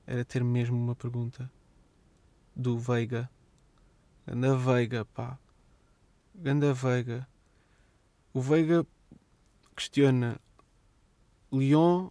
Era 0.06 0.24
ter 0.24 0.44
mesmo 0.44 0.76
uma 0.76 0.94
pergunta. 0.94 1.50
Do 2.54 2.78
Veiga. 2.78 3.30
Na 4.26 4.54
Veiga, 4.54 5.06
pá. 5.06 5.38
Ganda 6.34 6.74
Veiga. 6.74 7.26
O 8.32 8.40
Veiga 8.40 8.84
questiona 9.76 10.40
Leon. 11.52 12.08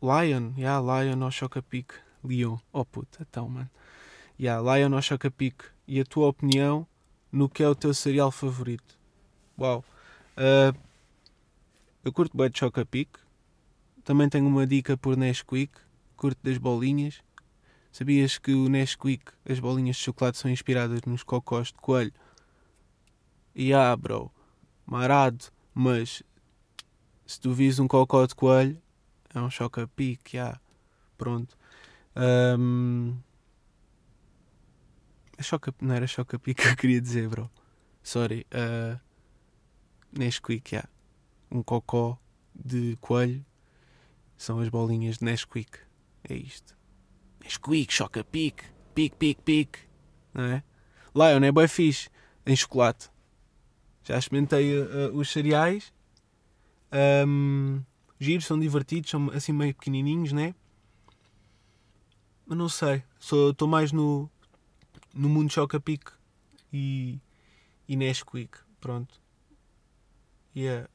Lion, 0.00 0.52
yeah, 0.56 0.80
Lion 0.80 1.20
ou 1.20 1.30
Chocapic. 1.30 1.94
Leon, 2.22 2.58
oh 2.72 2.84
puta, 2.84 3.26
então, 3.28 3.48
mano. 3.48 3.70
Yeah, 4.38 4.62
Lion 4.62 4.94
ou 4.94 5.02
Chocapic. 5.02 5.64
E 5.86 6.00
a 6.00 6.04
tua 6.04 6.28
opinião 6.28 6.86
no 7.32 7.48
que 7.48 7.62
é 7.62 7.68
o 7.68 7.74
teu 7.74 7.92
cereal 7.92 8.30
favorito? 8.30 8.98
Uau. 9.58 9.84
Uh, 10.36 10.76
eu 12.04 12.12
curto 12.12 12.36
bem 12.36 12.48
de 12.48 12.58
Chocapic. 12.58 13.18
Também 14.04 14.28
tenho 14.28 14.46
uma 14.46 14.66
dica 14.66 14.96
por 14.96 15.16
Nesquik. 15.16 15.72
Curto 16.16 16.38
das 16.42 16.58
bolinhas. 16.58 17.20
Sabias 17.90 18.38
que 18.38 18.52
o 18.52 18.68
Nesquik, 18.68 19.32
as 19.48 19.58
bolinhas 19.58 19.96
de 19.96 20.02
chocolate, 20.02 20.38
são 20.38 20.50
inspiradas 20.50 21.00
nos 21.02 21.22
cocós 21.22 21.68
de 21.68 21.74
coelho 21.74 22.12
yeah, 23.56 23.96
bro, 23.96 24.30
marado, 24.86 25.46
mas 25.74 26.22
se 27.26 27.40
tu 27.40 27.52
vis 27.52 27.78
um 27.78 27.88
cocó 27.88 28.26
de 28.26 28.34
coelho, 28.34 28.80
é 29.34 29.40
um 29.40 29.50
choca-pique, 29.50 30.36
yeah. 30.36 30.60
pronto. 31.16 31.56
Um, 32.16 33.16
é 35.36 35.42
choca, 35.42 35.74
não 35.80 35.94
era 35.94 36.06
choca-pique 36.06 36.62
que 36.62 36.68
eu 36.68 36.76
queria 36.76 37.00
dizer, 37.00 37.28
bro. 37.28 37.50
Sorry. 38.02 38.46
Uh, 38.52 39.00
Nesquik, 40.16 40.74
yeah. 40.74 40.88
um 41.50 41.62
cocó 41.62 42.18
de 42.54 42.96
coelho 43.00 43.44
são 44.36 44.60
as 44.60 44.68
bolinhas 44.68 45.18
de 45.18 45.24
Nesquik. 45.24 45.78
É 46.28 46.34
isto. 46.34 46.76
Nesquik, 47.42 47.92
choca-pique, 47.92 48.64
pique, 48.94 49.16
pique, 49.16 49.42
pique. 49.42 49.78
Não 50.32 50.44
é? 50.44 50.62
Lion 51.14 51.44
é 51.44 51.52
bem 51.52 51.68
fixe 51.68 52.08
em 52.46 52.54
chocolate. 52.54 53.10
Já 54.04 54.18
experimentei 54.18 54.78
uh, 54.78 55.14
os 55.14 55.30
cereais. 55.30 55.92
Um, 57.26 57.82
giros, 58.20 58.44
são 58.44 58.58
divertidos, 58.58 59.10
são 59.10 59.30
assim 59.30 59.52
meio 59.52 59.74
pequenininhos, 59.74 60.32
né? 60.32 60.54
Mas 62.46 62.58
não 62.58 62.68
sei. 62.68 63.02
Estou 63.18 63.66
mais 63.66 63.90
no, 63.90 64.30
no 65.14 65.28
mundo 65.28 65.50
Chocapic 65.50 66.10
e, 66.72 67.18
e 67.88 67.96
Nesquik. 67.96 68.58
Pronto. 68.80 69.20
Yeah. 70.54 70.88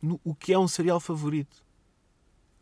No, 0.00 0.20
o 0.22 0.34
que 0.34 0.52
é 0.52 0.58
um 0.58 0.68
cereal 0.68 1.00
favorito? 1.00 1.64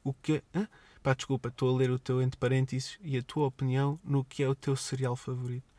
O 0.05 0.15
que 0.15 0.35
é. 0.35 0.43
Hã? 0.55 0.69
Pá, 1.03 1.15
desculpa, 1.15 1.49
estou 1.49 1.75
a 1.75 1.77
ler 1.77 1.91
o 1.91 1.99
teu 1.99 2.23
entre 2.23 2.39
parênteses 2.39 2.97
e 3.03 3.19
a 3.19 3.23
tua 3.23 3.47
opinião 3.47 3.99
no 4.05 4.25
que 4.25 4.43
é 4.43 4.49
o 4.49 4.55
teu 4.55 4.77
cereal 4.77 5.17
favorito. 5.17 5.72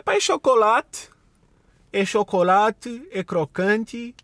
É 0.00 0.02
pá, 0.02 0.14
é 0.14 0.20
chocolate. 0.20 1.10
É 1.92 2.06
chocolate, 2.06 3.06
é 3.10 3.22
crocante, 3.22 4.14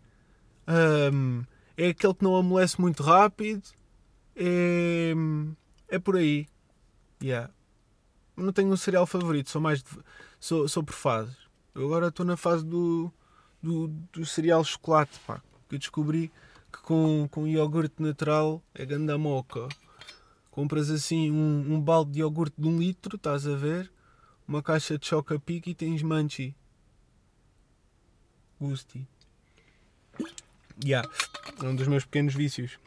hum, 1.13 1.43
é 1.77 1.89
aquele 1.89 2.15
que 2.15 2.23
não 2.23 2.35
amolece 2.35 2.81
muito 2.81 3.03
rápido. 3.03 3.61
É, 4.35 5.13
é 5.87 5.99
por 5.99 6.15
aí. 6.15 6.47
Yeah. 7.21 7.51
Não 8.35 8.51
tenho 8.51 8.71
um 8.71 8.77
cereal 8.77 9.05
favorito, 9.05 9.51
sou 9.51 9.61
mais 9.61 9.83
de, 9.83 9.89
sou, 10.39 10.67
sou 10.67 10.81
por 10.81 10.95
fases. 10.95 11.37
Eu 11.75 11.85
agora 11.85 12.07
estou 12.07 12.25
na 12.25 12.37
fase 12.37 12.65
do, 12.65 13.13
do, 13.61 13.87
do 14.11 14.25
cereal 14.25 14.63
chocolate, 14.63 15.19
pá. 15.27 15.43
Que 15.69 15.75
eu 15.75 15.79
descobri 15.79 16.31
que 16.71 16.81
com, 16.81 17.27
com 17.29 17.45
iogurte 17.45 18.01
natural 18.01 18.63
é 18.73 18.83
ganda 18.83 19.15
moca. 19.15 19.67
Compras 20.49 20.89
assim 20.89 21.29
um, 21.29 21.75
um 21.75 21.79
balde 21.79 22.13
de 22.13 22.19
iogurte 22.21 22.55
de 22.57 22.67
um 22.67 22.79
litro, 22.79 23.15
estás 23.17 23.45
a 23.45 23.55
ver? 23.55 23.91
Uma 24.47 24.63
caixa 24.63 24.97
de 24.97 25.05
choca-pique 25.05 25.71
e 25.71 25.75
tens 25.75 26.01
manchi. 26.01 26.55
Gusti. 28.59 29.07
Yeah. 30.83 31.07
É 31.61 31.65
um 31.65 31.75
dos 31.75 31.87
meus 31.87 32.05
pequenos 32.05 32.33
vícios. 32.33 32.79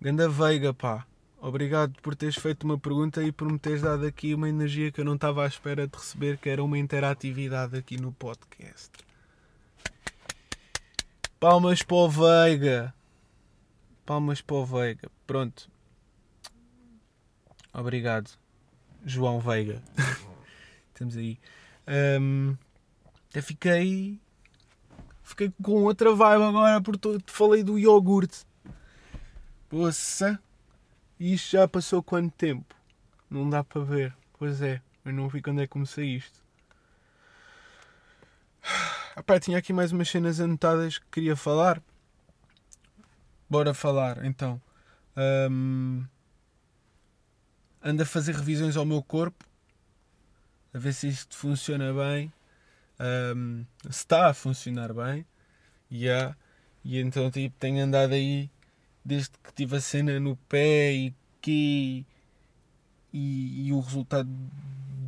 Ganda 0.00 0.28
Veiga, 0.28 0.74
pá. 0.74 1.06
Obrigado 1.40 2.00
por 2.00 2.14
teres 2.14 2.36
feito 2.36 2.64
uma 2.64 2.78
pergunta 2.78 3.22
e 3.22 3.30
por 3.30 3.50
me 3.50 3.58
teres 3.58 3.82
dado 3.82 4.06
aqui 4.06 4.34
uma 4.34 4.48
energia 4.48 4.90
que 4.90 5.00
eu 5.00 5.04
não 5.04 5.14
estava 5.14 5.44
à 5.44 5.46
espera 5.46 5.86
de 5.86 5.96
receber, 5.96 6.38
que 6.38 6.48
era 6.48 6.64
uma 6.64 6.78
interatividade 6.78 7.76
aqui 7.76 8.00
no 8.00 8.12
podcast. 8.12 8.90
Palmas 11.38 11.82
para 11.82 11.96
o 11.96 12.08
Veiga. 12.08 12.94
Palmas 14.06 14.40
para 14.40 14.56
o 14.56 14.64
Veiga. 14.64 15.10
Pronto. 15.26 15.70
Obrigado, 17.72 18.30
João 19.04 19.40
Veiga. 19.40 19.82
Estamos 20.94 21.16
aí. 21.16 21.38
Um, 22.20 22.56
até 23.28 23.42
fiquei 23.42 24.20
Fiquei 25.24 25.52
com 25.62 25.82
outra 25.82 26.14
vibe 26.14 26.44
agora 26.44 26.80
porque 26.80 27.18
te 27.18 27.32
falei 27.32 27.64
do 27.64 27.78
iogurte. 27.78 28.44
Poxa, 29.70 30.38
isto 31.18 31.52
já 31.52 31.66
passou 31.66 32.02
quanto 32.02 32.32
tempo? 32.36 32.74
Não 33.28 33.48
dá 33.48 33.64
para 33.64 33.82
ver. 33.82 34.14
Pois 34.38 34.60
é, 34.60 34.82
eu 35.04 35.12
não 35.12 35.28
vi 35.28 35.40
quando 35.40 35.62
é 35.62 35.66
que 35.66 35.72
comecei 35.72 36.14
isto. 36.14 36.40
Epá, 39.16 39.40
tinha 39.40 39.58
aqui 39.58 39.72
mais 39.72 39.92
umas 39.92 40.08
cenas 40.08 40.38
anotadas 40.38 40.98
que 40.98 41.06
queria 41.10 41.34
falar. 41.34 41.82
Bora 43.48 43.72
falar 43.72 44.24
então. 44.26 44.60
Um, 45.50 46.04
ando 47.82 48.02
a 48.02 48.06
fazer 48.06 48.34
revisões 48.34 48.76
ao 48.76 48.84
meu 48.84 49.02
corpo 49.02 49.44
a 50.74 50.78
ver 50.78 50.92
se 50.92 51.08
isto 51.08 51.36
funciona 51.36 51.92
bem 51.94 52.32
um, 53.34 53.64
está 53.88 54.28
a 54.28 54.34
funcionar 54.34 54.92
bem. 54.92 55.24
Yeah. 55.90 56.36
E 56.84 56.98
então 56.98 57.30
tipo, 57.30 57.56
tenho 57.58 57.84
andado 57.84 58.12
aí 58.12 58.50
desde 59.04 59.30
que 59.42 59.52
tive 59.54 59.76
a 59.76 59.80
cena 59.80 60.18
no 60.18 60.36
pé 60.48 60.92
e 60.92 61.14
que 61.40 62.04
e, 63.12 63.68
e 63.68 63.72
o 63.72 63.80
resultado 63.80 64.28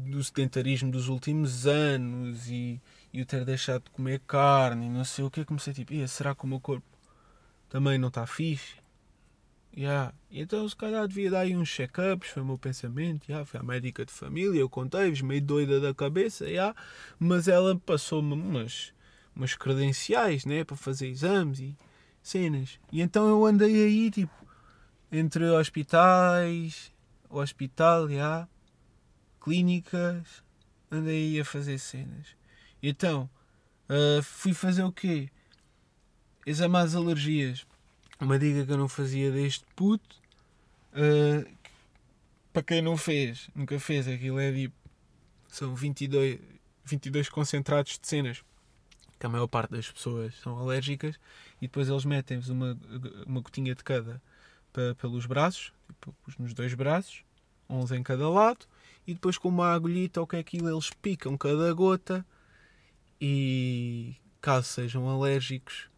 do 0.07 0.23
sedentarismo 0.23 0.91
dos 0.91 1.09
últimos 1.09 1.67
anos 1.67 2.49
e, 2.49 2.81
e 3.13 3.21
o 3.21 3.27
ter 3.27 3.45
deixado 3.45 3.85
de 3.85 3.91
comer 3.91 4.21
carne 4.21 4.87
e 4.87 4.89
não 4.89 5.05
sei 5.05 5.25
o 5.25 5.31
que 5.31 5.45
comecei 5.45 5.73
tipo, 5.75 5.93
será 6.07 6.35
que 6.35 6.45
o 6.45 6.47
meu 6.47 6.61
corpo 6.61 6.87
também 7.69 7.99
não 7.99 8.09
está 8.09 8.27
fixe? 8.27 8.77
Yeah. 9.77 10.15
Então, 10.31 10.67
se 10.67 10.75
calhar 10.75 11.07
devia 11.07 11.31
dar 11.31 11.41
aí 11.41 11.55
uns 11.55 11.69
check-ups, 11.69 12.31
foi 12.31 12.43
o 12.43 12.47
meu 12.47 12.59
pensamento. 12.59 13.29
Yeah. 13.29 13.45
Foi 13.45 13.61
a 13.61 13.63
médica 13.63 14.07
de 14.07 14.13
família, 14.13 14.59
eu 14.59 14.71
contei-vos, 14.71 15.21
meio 15.21 15.43
doida 15.43 15.79
da 15.79 15.93
cabeça, 15.93 16.49
yeah. 16.49 16.75
mas 17.19 17.47
ela 17.47 17.77
passou-me 17.77 18.33
umas, 18.33 18.95
umas 19.35 19.55
credenciais 19.55 20.47
né, 20.47 20.65
para 20.65 20.77
fazer 20.77 21.09
exames 21.09 21.61
e 21.61 21.77
cenas. 22.23 22.81
E 22.91 23.03
então 23.03 23.29
eu 23.29 23.45
andei 23.45 23.85
aí, 23.85 24.11
tipo, 24.11 24.33
entre 25.13 25.45
hospitais, 25.45 26.91
hospital, 27.29 28.11
yeah, 28.11 28.49
clínicas, 29.41 30.43
andei 30.91 31.35
aí 31.35 31.41
a 31.41 31.45
fazer 31.45 31.79
cenas. 31.79 32.35
Então, 32.83 33.29
uh, 33.91 34.23
fui 34.23 34.55
fazer 34.55 34.85
o 34.85 34.93
quê? 34.93 35.29
Exame 36.47 36.77
às 36.79 36.95
alergias 36.95 37.67
uma 38.21 38.39
dica 38.39 38.65
que 38.65 38.73
eu 38.73 38.79
não 38.79 38.89
fazia 38.89 39.31
deste 39.31 39.65
puto. 39.75 40.17
Uh, 40.93 41.49
para 42.53 42.63
quem 42.63 42.81
não 42.81 42.97
fez, 42.97 43.51
nunca 43.55 43.79
fez, 43.79 44.09
aquilo 44.09 44.39
é 44.39 44.53
tipo. 44.53 44.75
São 45.49 45.75
22, 45.75 46.39
22 46.85 47.29
concentrados 47.29 47.99
de 47.99 48.07
cenas 48.07 48.43
que 49.19 49.27
a 49.27 49.29
maior 49.29 49.47
parte 49.47 49.71
das 49.71 49.91
pessoas 49.91 50.35
são 50.37 50.59
alérgicas 50.59 51.19
e 51.61 51.67
depois 51.67 51.89
eles 51.89 52.05
metem-vos 52.05 52.49
uma, 52.49 52.79
uma 53.27 53.41
gotinha 53.41 53.75
de 53.75 53.83
cada 53.83 54.21
para, 54.73 54.95
pelos 54.97 55.25
braços, 55.27 55.73
tipo, 55.89 56.15
nos 56.39 56.53
dois 56.53 56.75
braços, 56.75 57.23
11 57.69 57.97
em 57.97 58.03
cada 58.03 58.29
lado, 58.29 58.67
e 59.07 59.15
depois 59.15 59.39
com 59.39 59.49
uma 59.49 59.73
agulhita 59.73 60.21
ou 60.21 60.27
que 60.27 60.37
é 60.37 60.41
aquilo 60.41 60.69
eles 60.69 60.91
picam 60.91 61.37
cada 61.37 61.73
gota 61.73 62.25
e 63.21 64.15
caso 64.41 64.69
sejam 64.69 65.09
alérgicos. 65.09 65.89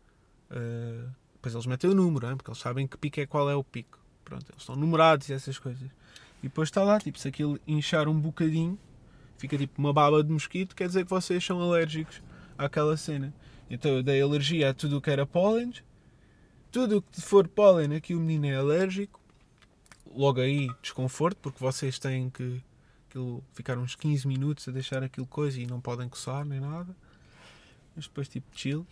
Uh, 0.51 1.11
depois 1.39 1.55
eles 1.55 1.67
metem 1.67 1.91
o 1.91 1.95
número, 1.95 2.29
hein? 2.29 2.37
porque 2.37 2.51
eles 2.51 2.61
sabem 2.61 2.87
que 2.87 2.99
pico 2.99 3.21
é 3.21 3.27
qual 3.27 3.49
é 3.49 3.55
o 3.55 3.63
pico. 3.63 3.99
Pronto, 4.25 4.45
eles 4.51 4.61
estão 4.61 4.77
numerados 4.77 5.29
e 5.29 5.33
essas 5.33 5.59
coisas. 5.59 5.89
E 6.43 6.43
depois 6.43 6.69
está 6.69 6.83
lá, 6.83 6.99
tipo, 6.99 7.19
se 7.19 7.29
aquilo 7.29 7.59
inchar 7.67 8.09
um 8.09 8.21
bocadinho, 8.21 8.79
fica 9.39 9.57
tipo 9.57 9.81
uma 9.81 9.93
baba 9.93 10.23
de 10.23 10.31
mosquito, 10.31 10.75
quer 10.75 10.89
dizer 10.89 11.05
que 11.05 11.11
vocês 11.11 11.45
são 11.45 11.61
alérgicos 11.61 12.21
àquela 12.57 12.97
cena. 12.97 13.33
Então 13.71 13.93
eu 13.93 14.03
dei 14.03 14.21
alergia 14.21 14.71
a 14.71 14.75
tudo 14.75 14.99
o 14.99 15.01
que 15.01 15.11
era 15.11 15.25
pólen. 15.25 15.73
Tudo 16.71 16.99
o 16.99 17.03
que 17.03 17.21
for 17.21 17.47
pólen, 17.49 17.97
aqui 17.97 18.15
o 18.15 18.21
menino 18.21 18.47
é 18.47 18.57
alérgico. 18.57 19.21
Logo 20.15 20.41
aí, 20.41 20.69
desconforto, 20.83 21.39
porque 21.41 21.59
vocês 21.61 21.99
têm 21.99 22.31
que 22.31 22.63
aquilo, 23.09 23.43
ficar 23.53 23.79
uns 23.79 23.95
15 23.95 24.27
minutos 24.27 24.69
a 24.69 24.73
deixar 24.73 25.03
aquilo 25.03 25.27
coisa 25.27 25.61
e 25.61 25.67
não 25.67 25.81
podem 25.81 26.09
coçar 26.09 26.45
nem 26.45 26.61
nada. 26.61 26.95
Mas 27.95 28.07
depois, 28.07 28.29
tipo, 28.29 28.47
chill. 28.53 28.87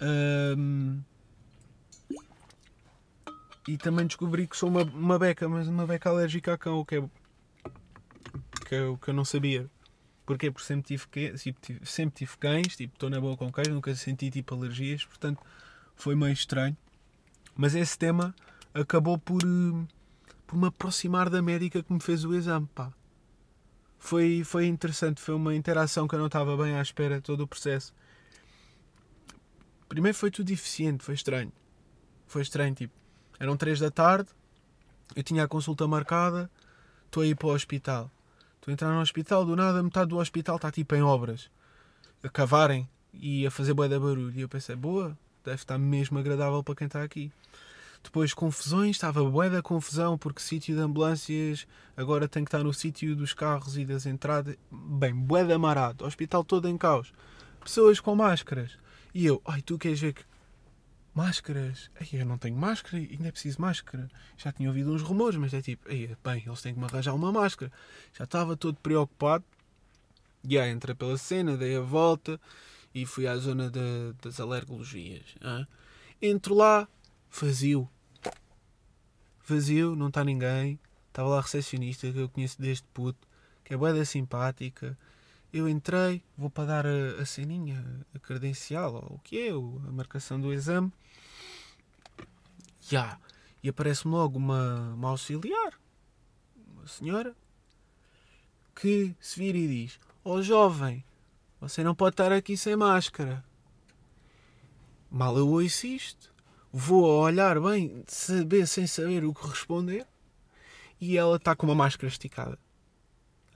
Um, 0.00 1.00
e 3.66 3.76
também 3.76 4.06
descobri 4.06 4.46
que 4.46 4.56
sou 4.56 4.68
uma, 4.68 4.82
uma 4.82 5.18
beca, 5.18 5.48
mas 5.48 5.68
uma 5.68 5.86
beca 5.86 6.10
alérgica 6.10 6.54
a 6.54 6.58
cão, 6.58 6.78
o 6.78 6.84
que 6.84 6.96
é, 6.96 7.10
que 8.66 8.74
é 8.74 8.84
o 8.84 8.96
que 8.96 9.08
eu 9.08 9.14
não 9.14 9.24
sabia. 9.24 9.70
Porquê? 10.24 10.50
Porque 10.50 10.66
sempre 10.66 10.96
tive, 10.96 11.06
tipo, 11.36 11.86
sempre 11.86 12.14
tive 12.16 12.36
cães, 12.38 12.76
tipo, 12.76 12.94
estou 12.94 13.10
na 13.10 13.20
boa 13.20 13.36
com 13.36 13.50
cães, 13.50 13.68
nunca 13.68 13.94
senti 13.94 14.30
tipo 14.30 14.54
alergias, 14.54 15.04
portanto 15.04 15.42
foi 15.94 16.14
meio 16.14 16.32
estranho. 16.32 16.76
Mas 17.56 17.74
esse 17.74 17.98
tema 17.98 18.34
acabou 18.72 19.18
por, 19.18 19.42
eh, 19.42 19.86
por 20.46 20.56
me 20.56 20.66
aproximar 20.66 21.28
da 21.28 21.42
médica 21.42 21.82
que 21.82 21.92
me 21.92 22.00
fez 22.00 22.24
o 22.24 22.34
exame, 22.34 22.68
pá. 22.74 22.92
Foi, 23.98 24.42
foi 24.44 24.66
interessante, 24.66 25.20
foi 25.20 25.34
uma 25.34 25.54
interação 25.54 26.08
que 26.08 26.14
eu 26.14 26.18
não 26.18 26.26
estava 26.26 26.56
bem 26.56 26.74
à 26.76 26.82
espera, 26.82 27.20
todo 27.20 27.42
o 27.42 27.46
processo. 27.46 27.94
Primeiro 29.88 30.16
foi 30.16 30.30
tudo 30.30 30.46
deficiente, 30.46 31.04
foi 31.04 31.14
estranho. 31.14 31.52
Foi 32.26 32.42
estranho, 32.42 32.74
tipo, 32.74 32.94
eram 33.42 33.56
3 33.56 33.80
da 33.80 33.90
tarde, 33.90 34.28
eu 35.16 35.22
tinha 35.24 35.42
a 35.42 35.48
consulta 35.48 35.88
marcada, 35.88 36.48
estou 37.06 37.24
a 37.24 37.26
ir 37.26 37.34
para 37.34 37.48
o 37.48 37.52
hospital. 37.52 38.08
Estou 38.54 38.70
a 38.70 38.72
entrar 38.72 38.92
no 38.92 39.00
hospital, 39.00 39.44
do 39.44 39.56
nada, 39.56 39.82
metade 39.82 40.10
do 40.10 40.18
hospital 40.18 40.54
está 40.54 40.70
tipo 40.70 40.94
em 40.94 41.02
obras, 41.02 41.50
a 42.22 42.28
cavarem 42.28 42.88
e 43.12 43.44
a 43.44 43.50
fazer 43.50 43.74
boa 43.74 43.88
de 43.88 43.98
barulho. 43.98 44.30
E 44.30 44.42
eu 44.42 44.48
pensei, 44.48 44.76
boa, 44.76 45.18
deve 45.44 45.56
estar 45.56 45.76
mesmo 45.76 46.20
agradável 46.20 46.62
para 46.62 46.76
quem 46.76 46.86
está 46.86 47.02
aqui. 47.02 47.32
Depois 48.00 48.32
confusões, 48.32 48.94
estava 48.94 49.28
bué 49.28 49.50
da 49.50 49.60
confusão 49.60 50.16
porque 50.16 50.40
sítio 50.40 50.76
de 50.76 50.80
ambulâncias 50.80 51.66
agora 51.96 52.28
tem 52.28 52.44
que 52.44 52.48
estar 52.48 52.62
no 52.62 52.72
sítio 52.72 53.16
dos 53.16 53.34
carros 53.34 53.76
e 53.76 53.84
das 53.84 54.06
entradas. 54.06 54.54
Bem, 54.70 55.12
bué 55.12 55.44
da 55.44 55.58
marado, 55.58 56.04
hospital 56.04 56.44
todo 56.44 56.68
em 56.68 56.78
caos. 56.78 57.12
Pessoas 57.58 57.98
com 57.98 58.14
máscaras. 58.14 58.78
E 59.12 59.26
eu, 59.26 59.42
ai, 59.44 59.60
tu 59.62 59.76
queres 59.76 59.98
ver 59.98 60.12
que 60.12 60.22
máscaras. 61.14 61.90
Ei, 62.00 62.20
eu 62.20 62.26
não 62.26 62.38
tenho 62.38 62.56
máscara 62.56 62.96
ainda 62.96 63.28
é 63.28 63.32
preciso 63.32 63.60
máscara. 63.60 64.08
Já 64.36 64.52
tinha 64.52 64.68
ouvido 64.68 64.92
uns 64.92 65.02
rumores, 65.02 65.38
mas 65.38 65.52
é 65.54 65.62
tipo, 65.62 65.88
Ei, 65.88 66.16
bem, 66.24 66.42
eles 66.46 66.62
têm 66.62 66.74
que 66.74 66.80
me 66.80 66.86
arranjar 66.86 67.14
uma 67.14 67.32
máscara. 67.32 67.70
Já 68.16 68.24
estava 68.24 68.56
todo 68.56 68.76
preocupado. 68.80 69.44
E 70.44 70.58
aí 70.58 70.70
entrei 70.72 70.94
pela 70.94 71.16
cena, 71.16 71.56
dei 71.56 71.76
a 71.76 71.80
volta 71.80 72.40
e 72.94 73.06
fui 73.06 73.26
à 73.26 73.36
zona 73.36 73.70
de, 73.70 74.12
das 74.20 74.40
alergologias. 74.40 75.36
Entro 76.20 76.54
lá, 76.54 76.88
vazio. 77.30 77.88
Vazio, 79.46 79.94
não 79.94 80.08
está 80.08 80.24
ninguém. 80.24 80.78
Estava 81.08 81.28
lá 81.28 81.38
a 81.38 81.42
recepcionista 81.42 82.10
que 82.10 82.18
eu 82.18 82.28
conheço 82.28 82.60
desde 82.60 82.84
puto, 82.94 83.28
que 83.64 83.74
é 83.74 83.76
boeda 83.76 84.04
simpática. 84.04 84.96
Eu 85.52 85.68
entrei, 85.68 86.22
vou 86.36 86.48
para 86.48 86.64
dar 86.64 86.86
a, 86.86 87.20
a 87.20 87.26
ceninha, 87.26 87.84
a 88.14 88.18
credencial, 88.18 88.94
ou 88.94 89.16
o 89.16 89.18
que 89.18 89.38
é, 89.38 89.50
a 89.50 89.92
marcação 89.92 90.40
do 90.40 90.52
exame. 90.52 90.90
Yeah. 92.92 93.18
E 93.62 93.70
aparece-me 93.70 94.12
logo 94.12 94.36
uma, 94.36 94.92
uma 94.92 95.08
auxiliar, 95.08 95.80
uma 96.76 96.86
senhora, 96.86 97.34
que 98.74 99.16
se 99.18 99.38
vira 99.38 99.56
e 99.56 99.66
diz: 99.66 100.00
Ó 100.22 100.34
oh, 100.34 100.42
jovem, 100.42 101.02
você 101.58 101.82
não 101.82 101.94
pode 101.94 102.14
estar 102.14 102.32
aqui 102.32 102.54
sem 102.54 102.76
máscara. 102.76 103.42
Mal 105.10 105.38
eu 105.38 105.48
ouço 105.48 105.86
isto, 105.86 106.34
vou 106.70 107.04
olhar 107.04 107.58
bem, 107.60 108.04
saber 108.06 108.66
sem 108.66 108.86
saber 108.86 109.24
o 109.24 109.32
que 109.32 109.46
responder, 109.46 110.06
e 111.00 111.16
ela 111.16 111.36
está 111.36 111.56
com 111.56 111.66
uma 111.66 111.74
máscara 111.74 112.08
esticada. 112.08 112.58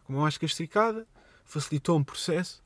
Com 0.05 0.15
uma 0.15 0.23
máscara 0.23 0.47
esticada, 0.47 1.07
facilitou 1.45 1.99
um 1.99 2.05
processo. 2.05 2.63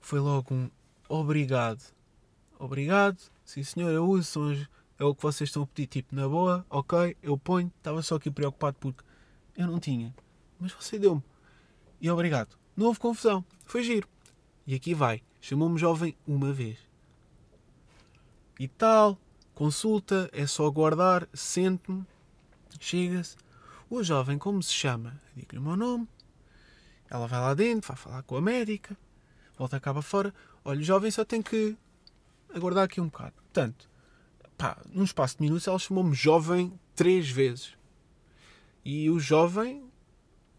Foi 0.00 0.18
logo 0.18 0.54
um 0.54 0.70
obrigado. 1.08 1.82
Obrigado, 2.58 3.18
sim 3.44 3.62
senhor, 3.62 3.90
eu 3.90 4.06
uso, 4.06 4.24
são 4.24 4.50
as, 4.50 4.68
é 5.00 5.04
o 5.04 5.14
que 5.14 5.22
vocês 5.22 5.48
estão 5.48 5.62
a 5.62 5.66
pedir, 5.66 5.86
tipo, 5.86 6.14
na 6.14 6.28
boa, 6.28 6.64
ok, 6.68 7.16
eu 7.22 7.38
ponho, 7.38 7.72
estava 7.78 8.02
só 8.02 8.16
aqui 8.16 8.30
preocupado 8.30 8.76
porque 8.78 9.02
eu 9.56 9.66
não 9.66 9.80
tinha, 9.80 10.14
mas 10.58 10.72
você 10.72 10.98
deu-me. 10.98 11.22
E 11.98 12.10
obrigado. 12.10 12.58
Não 12.76 12.88
houve 12.88 13.00
confusão, 13.00 13.42
foi 13.64 13.82
giro. 13.82 14.06
E 14.66 14.74
aqui 14.74 14.92
vai, 14.92 15.22
chamou-me 15.40 15.78
jovem 15.78 16.14
uma 16.26 16.52
vez. 16.52 16.78
E 18.58 18.68
tal, 18.68 19.18
consulta, 19.54 20.28
é 20.34 20.46
só 20.46 20.66
aguardar, 20.66 21.26
sente-me, 21.32 22.04
chega-se. 22.78 23.38
O 23.88 24.02
jovem, 24.02 24.36
como 24.36 24.62
se 24.62 24.74
chama? 24.74 25.18
Digo-lhe 25.34 25.60
o 25.60 25.62
meu 25.62 25.76
nome. 25.76 26.06
Ela 27.08 27.26
vai 27.26 27.40
lá 27.40 27.54
dentro, 27.54 27.88
vai 27.88 27.96
falar 27.96 28.22
com 28.22 28.36
a 28.36 28.40
médica, 28.42 28.94
volta 29.56 29.80
para 29.80 30.02
fora. 30.02 30.34
Olha, 30.62 30.80
o 30.80 30.84
jovem 30.84 31.10
só 31.10 31.24
tem 31.24 31.40
que 31.40 31.74
aguardar 32.54 32.84
aqui 32.84 33.00
um 33.00 33.06
bocado. 33.06 33.32
Portanto, 33.32 33.89
pá, 34.60 34.76
num 34.92 35.04
espaço 35.04 35.38
de 35.38 35.42
minutos 35.42 35.66
ela 35.66 35.78
chamou-me 35.78 36.14
jovem 36.14 36.78
três 36.94 37.30
vezes. 37.30 37.72
E 38.84 39.08
o 39.08 39.18
jovem, 39.18 39.90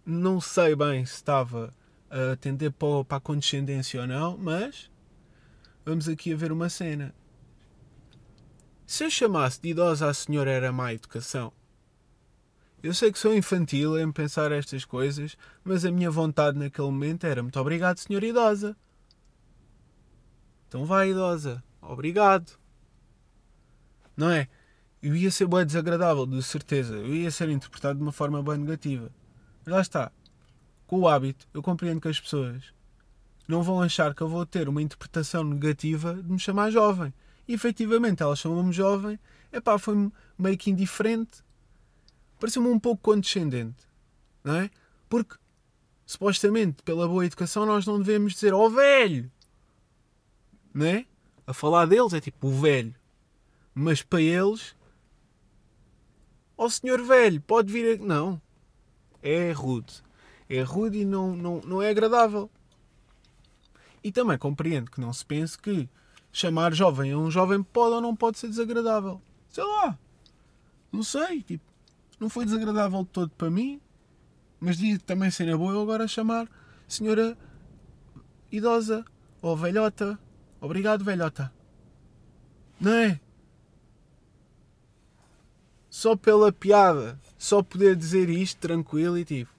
não 0.04 0.42
sei 0.42 0.76
bem 0.76 1.06
se 1.06 1.14
estava 1.14 1.72
a 2.10 2.32
atender 2.32 2.72
para 2.72 3.18
a 3.18 3.20
condescendência 3.20 4.02
ou 4.02 4.08
não, 4.08 4.36
mas 4.38 4.90
vamos 5.86 6.10
aqui 6.10 6.34
a 6.34 6.36
ver 6.36 6.52
uma 6.52 6.68
cena. 6.68 7.14
Se 8.88 9.06
eu 9.06 9.10
chamasse 9.12 9.62
de 9.62 9.70
idosa 9.70 10.10
a 10.10 10.14
senhora 10.14 10.50
era 10.50 10.72
má 10.72 10.92
educação. 10.92 11.54
Eu 12.82 12.96
sei 12.96 13.12
que 13.12 13.20
sou 13.20 13.36
infantil 13.36 14.00
em 14.00 14.12
pensar 14.12 14.52
estas 14.52 14.84
coisas, 14.84 15.38
mas 15.64 15.86
a 15.86 15.92
minha 15.92 16.10
vontade 16.10 16.58
naquele 16.58 16.88
momento 16.88 17.26
era 17.26 17.44
muito 17.44 17.60
obrigado, 17.60 18.00
senhora 18.00 18.26
idosa. 18.26 18.76
Então 20.68 20.86
vai, 20.86 21.12
idosa. 21.12 21.64
Obrigado 21.80 22.61
não 24.22 24.30
é? 24.30 24.48
Eu 25.02 25.16
ia 25.16 25.32
ser 25.32 25.48
bem 25.48 25.66
desagradável, 25.66 26.28
de 26.28 26.44
certeza. 26.44 26.96
Eu 26.96 27.16
ia 27.16 27.32
ser 27.32 27.50
interpretado 27.50 27.98
de 27.98 28.04
uma 28.04 28.12
forma 28.12 28.44
bem 28.44 28.60
negativa. 28.60 29.12
Mas 29.66 29.74
lá 29.74 29.82
está. 29.82 30.12
Com 30.86 31.00
o 31.00 31.08
hábito, 31.08 31.48
eu 31.52 31.64
compreendo 31.64 32.00
que 32.00 32.08
as 32.08 32.20
pessoas 32.20 32.72
não 33.48 33.64
vão 33.64 33.82
achar 33.82 34.14
que 34.14 34.22
eu 34.22 34.30
vou 34.30 34.46
ter 34.46 34.70
uma 34.70 34.82
interpretação 34.82 35.44
negativa 35.44 36.14
de 36.14 36.32
me 36.32 36.38
chamar 36.38 36.70
jovem. 36.70 37.12
E 37.48 37.54
efetivamente 37.54 38.22
elas 38.22 38.38
chamam-me 38.38 38.72
jovem. 38.72 39.18
Epá, 39.52 39.80
foi 39.80 40.12
meio 40.38 40.58
que 40.58 40.70
indiferente. 40.70 41.44
Pareceu-me 42.40 42.70
um 42.70 42.80
pouco 42.80 43.02
condescendente. 43.02 43.88
Não 44.44 44.56
é? 44.56 44.70
Porque, 45.10 45.36
supostamente, 46.06 46.84
pela 46.84 47.08
boa 47.08 47.26
educação, 47.26 47.66
nós 47.66 47.88
não 47.88 47.98
devemos 47.98 48.34
dizer 48.34 48.54
ó 48.54 48.68
oh, 48.68 48.70
velho. 48.70 49.32
Não 50.72 50.86
é? 50.86 51.06
A 51.48 51.56
falar 51.56 51.88
deles 51.88 52.14
é 52.14 52.22
tipo 52.22 52.48
o 52.48 52.62
velho. 52.62 53.01
Mas 53.74 54.02
para 54.02 54.22
eles, 54.22 54.76
ó 56.58 56.66
oh, 56.66 56.70
senhor 56.70 57.02
velho, 57.02 57.42
pode 57.42 57.72
vir. 57.72 58.00
A... 58.00 58.04
Não. 58.04 58.42
É 59.22 59.52
rude. 59.52 60.04
É 60.50 60.62
rude 60.62 61.00
e 61.00 61.06
não, 61.06 61.36
não, 61.36 61.62
não 61.62 61.82
é 61.82 61.90
agradável. 61.90 62.50
E 64.04 64.12
também 64.12 64.38
compreendo 64.38 64.90
que 64.90 65.00
não 65.00 65.14
se 65.14 65.26
pense 65.26 65.58
que 65.58 65.88
chamar 66.32 66.74
jovem 66.74 67.12
a 67.12 67.18
um 67.18 67.30
jovem 67.30 67.62
pode 67.62 67.96
ou 67.96 68.02
não 68.02 68.16
pode 68.16 68.40
ser 68.40 68.48
desagradável. 68.48 69.22
Sei 69.50 69.64
lá. 69.64 69.98
Não 70.92 71.04
sei. 71.04 71.42
Tipo, 71.44 71.64
não 72.20 72.30
foi 72.30 72.46
desagradável 72.46 73.04
de 73.04 73.10
todo 73.10 73.32
para 73.32 73.50
mim. 73.50 73.80
Mas 74.60 74.78
devia 74.78 75.00
também 75.00 75.32
ser 75.32 75.46
na 75.46 75.58
boa 75.58 75.74
eu 75.74 75.82
agora 75.82 76.08
chamar 76.08 76.48
senhora 76.88 77.38
idosa 78.52 79.06
ou 79.42 79.56
velhota. 79.56 80.20
Obrigado, 80.60 81.04
velhota. 81.04 81.52
Não 82.80 82.92
é? 82.92 83.20
Só 85.92 86.16
pela 86.16 86.54
piada, 86.54 87.20
só 87.38 87.62
poder 87.62 87.98
dizer 87.98 88.30
isto 88.30 88.58
tranquilo 88.62 89.18
e 89.18 89.26
tipo, 89.26 89.52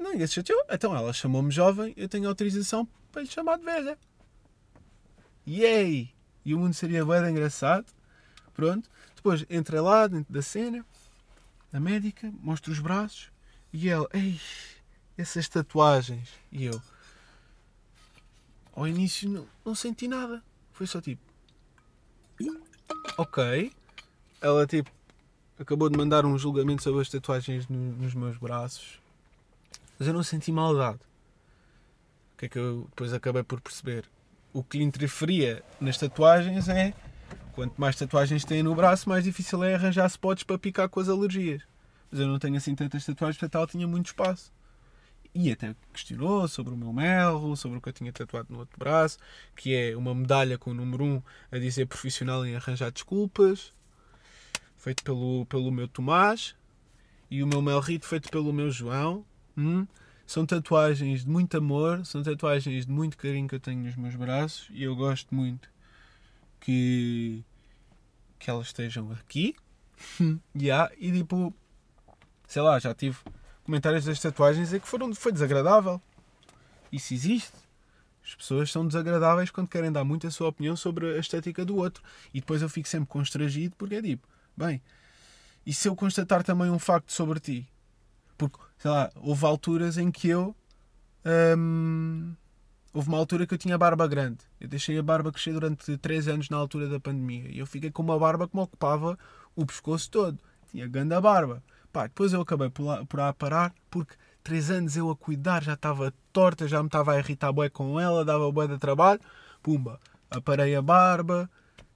ninguém 0.00 0.26
se 0.26 0.32
chateou. 0.32 0.64
Então 0.70 0.96
ela 0.96 1.12
chamou-me 1.12 1.50
jovem, 1.50 1.92
eu 1.94 2.08
tenho 2.08 2.26
autorização 2.26 2.88
para 3.12 3.20
lhe 3.20 3.28
chamar 3.28 3.58
de 3.58 3.64
velha. 3.64 3.98
Yay! 5.46 6.10
E 6.42 6.54
o 6.54 6.58
mundo 6.58 6.72
seria 6.72 7.04
bem 7.04 7.30
engraçado. 7.30 7.84
Pronto. 8.54 8.88
Depois 9.14 9.44
entrei 9.50 9.78
lá 9.78 10.06
dentro 10.06 10.32
da 10.32 10.40
cena, 10.40 10.84
a 11.70 11.78
médica, 11.78 12.32
mostra 12.40 12.72
os 12.72 12.78
braços 12.78 13.30
e 13.70 13.90
ela, 13.90 14.08
ei, 14.14 14.40
essas 15.18 15.46
tatuagens. 15.48 16.30
E 16.50 16.64
eu, 16.64 16.80
ao 18.72 18.88
início 18.88 19.28
não, 19.28 19.46
não 19.62 19.74
senti 19.74 20.08
nada. 20.08 20.42
Foi 20.72 20.86
só 20.86 20.98
tipo, 20.98 21.22
ok. 23.18 23.70
Ela 24.40 24.66
tipo, 24.66 24.95
acabou 25.58 25.88
de 25.88 25.96
mandar 25.96 26.24
um 26.26 26.36
julgamento 26.38 26.82
sobre 26.82 27.00
as 27.00 27.08
tatuagens 27.08 27.66
no, 27.68 27.78
nos 27.78 28.14
meus 28.14 28.36
braços, 28.36 29.00
mas 29.98 30.06
eu 30.06 30.14
não 30.14 30.22
senti 30.22 30.52
maldade. 30.52 31.00
O 32.34 32.38
que 32.38 32.46
é 32.46 32.48
que 32.48 32.58
eu 32.58 32.86
depois 32.90 33.12
acabei 33.12 33.42
por 33.42 33.60
perceber? 33.60 34.04
O 34.52 34.62
que 34.62 34.78
lhe 34.78 34.84
interferia 34.84 35.62
nas 35.80 35.96
tatuagens 35.96 36.68
é 36.68 36.92
quanto 37.52 37.80
mais 37.80 37.96
tatuagens 37.96 38.44
tem 38.44 38.62
no 38.62 38.74
braço, 38.74 39.08
mais 39.08 39.24
difícil 39.24 39.64
é 39.64 39.74
arranjar 39.74 40.06
spots 40.06 40.44
para 40.44 40.58
picar 40.58 40.88
com 40.88 41.00
as 41.00 41.08
alergias. 41.08 41.62
Mas 42.10 42.20
eu 42.20 42.28
não 42.28 42.38
tenho 42.38 42.56
assim 42.56 42.74
tantas 42.74 43.04
tatuagens, 43.04 43.38
portanto 43.38 43.54
ela 43.56 43.66
tinha 43.66 43.86
muito 43.86 44.06
espaço. 44.06 44.52
E 45.34 45.50
até 45.50 45.74
questionou 45.92 46.46
sobre 46.48 46.72
o 46.72 46.76
meu 46.76 46.92
melro, 46.92 47.56
sobre 47.56 47.78
o 47.78 47.80
que 47.80 47.88
eu 47.88 47.92
tinha 47.92 48.12
tatuado 48.12 48.48
no 48.50 48.60
outro 48.60 48.78
braço, 48.78 49.18
que 49.54 49.74
é 49.74 49.96
uma 49.96 50.14
medalha 50.14 50.56
com 50.56 50.70
o 50.70 50.74
número 50.74 51.04
1 51.04 51.14
um 51.14 51.22
a 51.50 51.58
dizer 51.58 51.86
profissional 51.86 52.44
em 52.46 52.56
arranjar 52.56 52.90
desculpas 52.90 53.72
feito 54.86 55.02
pelo, 55.02 55.44
pelo 55.46 55.68
meu 55.72 55.88
Tomás, 55.88 56.54
e 57.28 57.42
o 57.42 57.46
meu 57.46 57.60
Melrito, 57.60 58.06
feito 58.06 58.30
pelo 58.30 58.52
meu 58.52 58.70
João. 58.70 59.24
Hum? 59.58 59.84
São 60.24 60.46
tatuagens 60.46 61.24
de 61.24 61.28
muito 61.28 61.56
amor, 61.56 62.06
são 62.06 62.22
tatuagens 62.22 62.86
de 62.86 62.92
muito 62.92 63.16
carinho 63.16 63.48
que 63.48 63.56
eu 63.56 63.60
tenho 63.60 63.82
nos 63.82 63.96
meus 63.96 64.14
braços 64.14 64.68
e 64.70 64.84
eu 64.84 64.94
gosto 64.94 65.34
muito 65.34 65.68
que, 66.60 67.44
que 68.38 68.48
elas 68.48 68.68
estejam 68.68 69.10
aqui. 69.10 69.56
yeah, 70.56 70.88
e 71.00 71.10
tipo, 71.10 71.52
sei 72.46 72.62
lá, 72.62 72.78
já 72.78 72.94
tive 72.94 73.18
comentários 73.64 74.04
das 74.04 74.20
tatuagens 74.20 74.72
e 74.72 74.78
que 74.78 74.86
foram, 74.86 75.12
foi 75.16 75.32
desagradável. 75.32 76.00
Isso 76.92 77.12
existe. 77.12 77.56
As 78.24 78.36
pessoas 78.36 78.70
são 78.70 78.86
desagradáveis 78.86 79.50
quando 79.50 79.66
querem 79.66 79.90
dar 79.90 80.04
muito 80.04 80.28
a 80.28 80.30
sua 80.30 80.48
opinião 80.48 80.76
sobre 80.76 81.16
a 81.16 81.18
estética 81.18 81.64
do 81.64 81.74
outro. 81.74 82.04
E 82.32 82.38
depois 82.38 82.62
eu 82.62 82.68
fico 82.68 82.86
sempre 82.86 83.08
constrangido 83.08 83.74
porque 83.76 83.96
é 83.96 84.02
tipo, 84.02 84.28
Bem, 84.56 84.80
e 85.66 85.72
se 85.74 85.88
eu 85.88 85.94
constatar 85.94 86.42
também 86.42 86.70
um 86.70 86.78
facto 86.78 87.12
sobre 87.12 87.40
ti? 87.40 87.68
Porque, 88.38 88.58
sei 88.78 88.90
lá, 88.90 89.10
houve 89.16 89.44
alturas 89.44 89.98
em 89.98 90.10
que 90.10 90.28
eu. 90.28 90.54
Hum, 91.58 92.34
houve 92.92 93.08
uma 93.08 93.18
altura 93.18 93.46
que 93.46 93.52
eu 93.52 93.58
tinha 93.58 93.76
barba 93.76 94.06
grande. 94.06 94.38
Eu 94.60 94.68
deixei 94.68 94.96
a 94.98 95.02
barba 95.02 95.30
crescer 95.32 95.52
durante 95.52 95.96
3 95.98 96.28
anos 96.28 96.48
na 96.48 96.56
altura 96.56 96.88
da 96.88 97.00
pandemia. 97.00 97.50
E 97.50 97.58
eu 97.58 97.66
fiquei 97.66 97.90
com 97.90 98.02
uma 98.02 98.18
barba 98.18 98.48
que 98.48 98.56
me 98.56 98.62
ocupava 98.62 99.18
o 99.54 99.66
pescoço 99.66 100.10
todo. 100.10 100.38
Tinha 100.70 100.86
a 100.86 101.20
barba. 101.20 101.62
Pá, 101.92 102.06
depois 102.06 102.32
eu 102.32 102.40
acabei 102.40 102.70
por, 102.70 102.84
lá, 102.84 103.04
por 103.04 103.18
lá 103.20 103.32
parar 103.32 103.74
porque 103.90 104.14
3 104.42 104.70
anos 104.70 104.96
eu 104.96 105.10
a 105.10 105.16
cuidar, 105.16 105.62
já 105.62 105.74
estava 105.74 106.12
torta, 106.32 106.68
já 106.68 106.82
me 106.82 106.88
estava 106.88 107.12
a 107.12 107.18
irritar 107.18 107.52
bué 107.52 107.68
com 107.68 107.98
ela, 107.98 108.24
dava 108.24 108.50
bué 108.52 108.66
de 108.68 108.78
trabalho. 108.78 109.20
Pumba, 109.62 109.98
aparei 110.30 110.76
a 110.76 110.82
barba, 110.82 111.50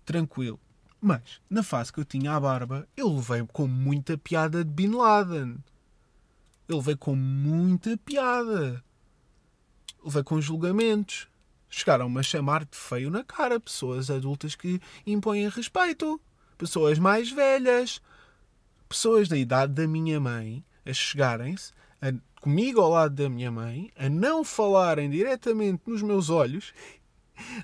tranquilo. 0.04 0.58
Mas, 1.00 1.40
na 1.48 1.62
fase 1.62 1.92
que 1.92 2.00
eu 2.00 2.04
tinha 2.04 2.32
a 2.32 2.40
barba, 2.40 2.86
eu 2.96 3.14
levei 3.14 3.46
com 3.52 3.66
muita 3.66 4.18
piada 4.18 4.62
de 4.62 4.70
Bin 4.70 4.90
Laden. 4.90 5.56
Eu 6.68 6.76
levei 6.76 6.96
com 6.96 7.16
muita 7.16 7.96
piada. 7.96 8.84
Levei 10.04 10.22
com 10.22 10.40
julgamentos. 10.40 11.26
Chegaram-me 11.68 12.18
a 12.18 12.22
chamar 12.22 12.64
de 12.64 12.76
feio 12.76 13.10
na 13.10 13.24
cara 13.24 13.58
pessoas 13.58 14.10
adultas 14.10 14.54
que 14.54 14.80
impõem 15.06 15.48
respeito. 15.48 16.20
Pessoas 16.58 16.98
mais 16.98 17.30
velhas. 17.30 18.02
Pessoas 18.88 19.28
da 19.28 19.36
idade 19.36 19.72
da 19.72 19.86
minha 19.86 20.20
mãe 20.20 20.64
a 20.84 20.92
chegarem-se 20.92 21.72
comigo 22.40 22.80
ao 22.80 22.90
lado 22.90 23.14
da 23.14 23.28
minha 23.28 23.50
mãe, 23.50 23.90
a 23.96 24.08
não 24.08 24.42
falarem 24.42 25.10
diretamente 25.10 25.82
nos 25.86 26.00
meus 26.02 26.30
olhos 26.30 26.72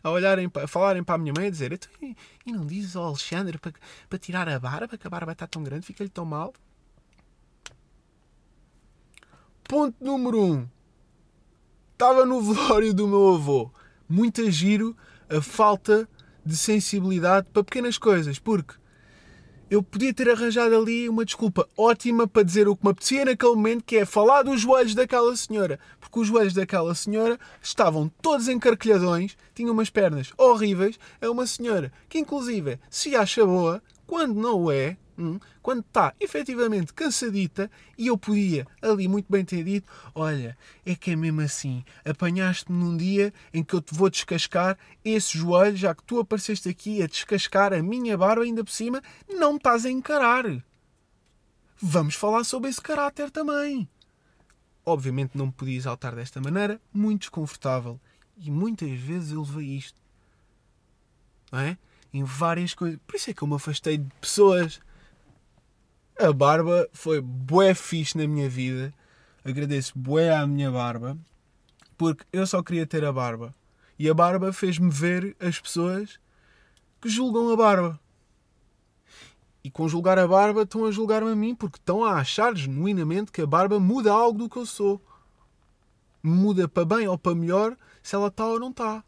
a 0.03 0.11
olharem, 0.11 0.51
a 0.55 0.67
falarem 0.67 1.03
para 1.03 1.15
a 1.15 1.19
minha 1.19 1.33
mãe 1.37 1.47
a 1.47 1.51
dizer 1.51 1.73
então, 1.73 1.91
e 2.47 2.53
não 2.53 2.67
dizes 2.67 2.97
ao 2.97 3.05
Alexandre 3.05 3.59
para, 3.59 3.73
para 4.09 4.19
tirar 4.19 4.49
a 4.49 4.59
barba, 4.59 4.97
que 4.97 5.07
a 5.07 5.11
barba 5.11 5.33
está 5.33 5.47
tão 5.47 5.63
grande, 5.63 5.87
fica-lhe 5.87 6.11
tão 6.11 6.25
mal. 6.25 6.53
Ponto 9.65 9.97
número 10.03 10.41
1. 10.41 10.53
Um. 10.53 10.69
Estava 11.93 12.25
no 12.25 12.41
velório 12.43 12.95
do 12.95 13.09
meu 13.09 13.35
avô. 13.35 13.71
Muito 14.09 14.49
giro 14.51 14.97
a 15.29 15.41
falta 15.41 16.09
de 16.45 16.57
sensibilidade 16.57 17.49
para 17.53 17.65
pequenas 17.65 17.99
coisas, 17.99 18.39
porque 18.39 18.75
eu 19.69 19.83
podia 19.83 20.15
ter 20.15 20.31
arranjado 20.31 20.77
ali 20.77 21.09
uma 21.09 21.25
desculpa 21.25 21.69
ótima 21.77 22.29
para 22.29 22.45
dizer 22.45 22.69
o 22.69 22.77
que 22.77 22.85
me 22.85 22.93
apetecia 22.93 23.25
naquele 23.25 23.55
momento, 23.55 23.85
que 23.85 23.97
é 23.97 24.05
falar 24.05 24.43
dos 24.43 24.61
joelhos 24.61 24.95
daquela 24.95 25.35
senhora. 25.37 25.81
Porque 26.17 26.21
os 26.23 26.29
joelhos 26.29 26.55
daquela 26.55 26.95
senhora 26.95 27.39
estavam 27.61 28.11
todos 28.23 28.49
encarquilhadões, 28.49 29.37
tinham 29.55 29.75
umas 29.75 29.91
pernas 29.91 30.33
horríveis. 30.39 30.99
É 31.21 31.29
uma 31.29 31.47
senhora 31.47 31.93
que, 32.09 32.19
inclusive, 32.19 32.79
se 32.89 33.15
acha 33.15 33.45
boa, 33.45 33.83
quando 34.07 34.35
não 34.35 34.71
é, 34.71 34.97
hum, 35.19 35.39
quando 35.61 35.81
está 35.81 36.15
efetivamente 36.19 36.95
cansadita, 36.95 37.71
e 37.99 38.07
eu 38.07 38.17
podia 38.17 38.67
ali 38.81 39.07
muito 39.07 39.27
bem 39.29 39.45
ter 39.45 39.63
dito: 39.63 39.93
Olha, 40.15 40.57
é 40.87 40.95
que 40.95 41.11
é 41.11 41.17
mesmo 41.17 41.43
assim, 41.43 41.85
apanhaste-me 42.03 42.79
num 42.79 42.97
dia 42.97 43.31
em 43.53 43.63
que 43.63 43.75
eu 43.75 43.83
te 43.83 43.95
vou 43.95 44.09
descascar 44.09 44.79
esse 45.05 45.37
joelho, 45.37 45.77
já 45.77 45.95
que 45.95 46.03
tu 46.03 46.19
apareceste 46.19 46.67
aqui 46.67 47.03
a 47.03 47.07
descascar 47.07 47.75
a 47.75 47.83
minha 47.83 48.17
barba, 48.17 48.43
ainda 48.43 48.65
por 48.65 48.73
cima, 48.73 49.03
não 49.29 49.53
me 49.53 49.59
estás 49.59 49.85
a 49.85 49.91
encarar. 49.91 50.47
Vamos 51.79 52.15
falar 52.15 52.43
sobre 52.45 52.71
esse 52.71 52.81
caráter 52.81 53.31
também. 53.31 53.87
Obviamente 54.87 55.37
não 55.37 55.47
me 55.47 55.53
podia 55.53 55.77
exaltar 55.77 56.15
desta 56.15 56.41
maneira, 56.41 56.81
muito 56.95 57.23
desconfortável. 57.23 58.01
E 58.39 58.51
muitas 58.51 58.91
vezes 58.91 59.33
eu 59.33 59.43
levei 59.43 59.77
isto. 59.77 60.01
Não 61.53 61.59
é? 61.59 61.77
Em 62.15 62.23
várias 62.25 62.73
coisas. 62.73 62.99
Por 63.07 63.17
isso 63.17 63.31
é 63.31 63.35
que 63.35 63.43
eu 63.43 63.49
me 63.49 63.57
afastei 63.57 63.99
de 63.99 64.09
pessoas 64.21 64.81
a 66.19 66.33
barba 66.33 66.89
foi 66.95 67.21
bué 67.21 67.75
fixe 67.75 68.17
na 68.17 68.27
minha 68.27 68.49
vida. 68.49 68.93
Agradeço 69.45 69.93
bué 69.99 70.35
à 70.35 70.47
minha 70.47 70.71
barba. 70.71 71.19
Porque 71.97 72.25
eu 72.33 72.47
só 72.47 72.63
queria 72.63 72.87
ter 72.87 73.05
a 73.05 73.13
barba. 73.13 73.55
E 73.99 74.09
a 74.09 74.15
barba 74.15 74.51
fez-me 74.51 74.91
ver 74.91 75.37
as 75.39 75.61
pessoas 75.61 76.19
que 77.03 77.09
julgam 77.11 77.53
a 77.53 77.57
barba. 77.57 78.01
E 79.67 79.71
com 79.73 79.89
julgar 79.89 80.17
a 80.17 80.29
barba 80.29 80.63
estão 80.63 80.85
a 80.85 80.93
julgar-me 80.93 81.33
a 81.33 81.35
mim 81.35 81.53
porque 81.53 81.77
estão 81.77 82.05
a 82.05 82.21
achar 82.21 82.55
genuinamente 82.57 83.33
que 83.33 83.43
a 83.43 83.47
barba 83.49 83.81
muda 83.81 84.13
algo 84.13 84.39
do 84.39 84.49
que 84.49 84.59
eu 84.59 84.65
sou. 84.65 85.05
Muda 86.23 86.69
para 86.69 86.85
bem 86.85 87.09
ou 87.09 87.19
para 87.19 87.35
melhor 87.35 87.77
se 88.01 88.15
ela 88.15 88.29
está 88.29 88.47
ou 88.47 88.61
não 88.61 88.71
está. 88.71 89.03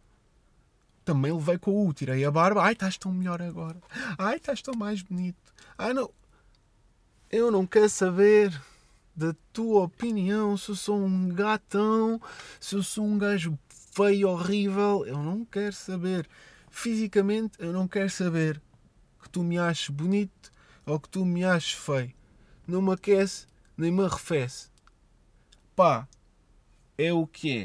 Também 1.04 1.32
levei 1.32 1.58
com 1.58 1.86
o 1.86 1.92
tirei 1.92 2.24
a 2.24 2.30
barba. 2.32 2.64
Ai, 2.64 2.72
estás 2.72 2.98
tão 2.98 3.12
melhor 3.12 3.40
agora. 3.40 3.80
Ai, 4.18 4.34
estás 4.34 4.60
tão 4.60 4.74
mais 4.74 5.00
bonito. 5.00 5.54
Ai, 5.78 5.94
não. 5.94 6.10
Eu 7.30 7.52
não 7.52 7.64
quero 7.64 7.88
saber 7.88 8.60
da 9.14 9.32
tua 9.52 9.84
opinião 9.84 10.56
se 10.56 10.70
eu 10.70 10.74
sou 10.74 10.98
um 10.98 11.28
gatão, 11.28 12.20
se 12.58 12.74
eu 12.74 12.82
sou 12.82 13.04
um 13.04 13.16
gajo 13.16 13.56
feio, 13.92 14.28
horrível. 14.28 15.06
Eu 15.06 15.22
não 15.22 15.44
quero 15.44 15.72
saber. 15.72 16.28
Fisicamente, 16.68 17.52
eu 17.60 17.72
não 17.72 17.86
quero 17.86 18.10
saber 18.10 18.60
que 19.20 19.28
tu 19.28 19.42
me 19.42 19.58
aches 19.58 19.88
bonito 19.88 20.52
ou 20.86 20.98
que 20.98 21.08
tu 21.08 21.24
me 21.24 21.44
aches 21.44 21.72
feio. 21.72 22.12
Não 22.66 22.82
me 22.82 22.92
aquece 22.92 23.46
nem 23.76 23.90
me 23.90 24.04
arrefece. 24.04 24.68
Pá, 25.76 26.08
é 26.96 27.12
o 27.12 27.26
que 27.26 27.58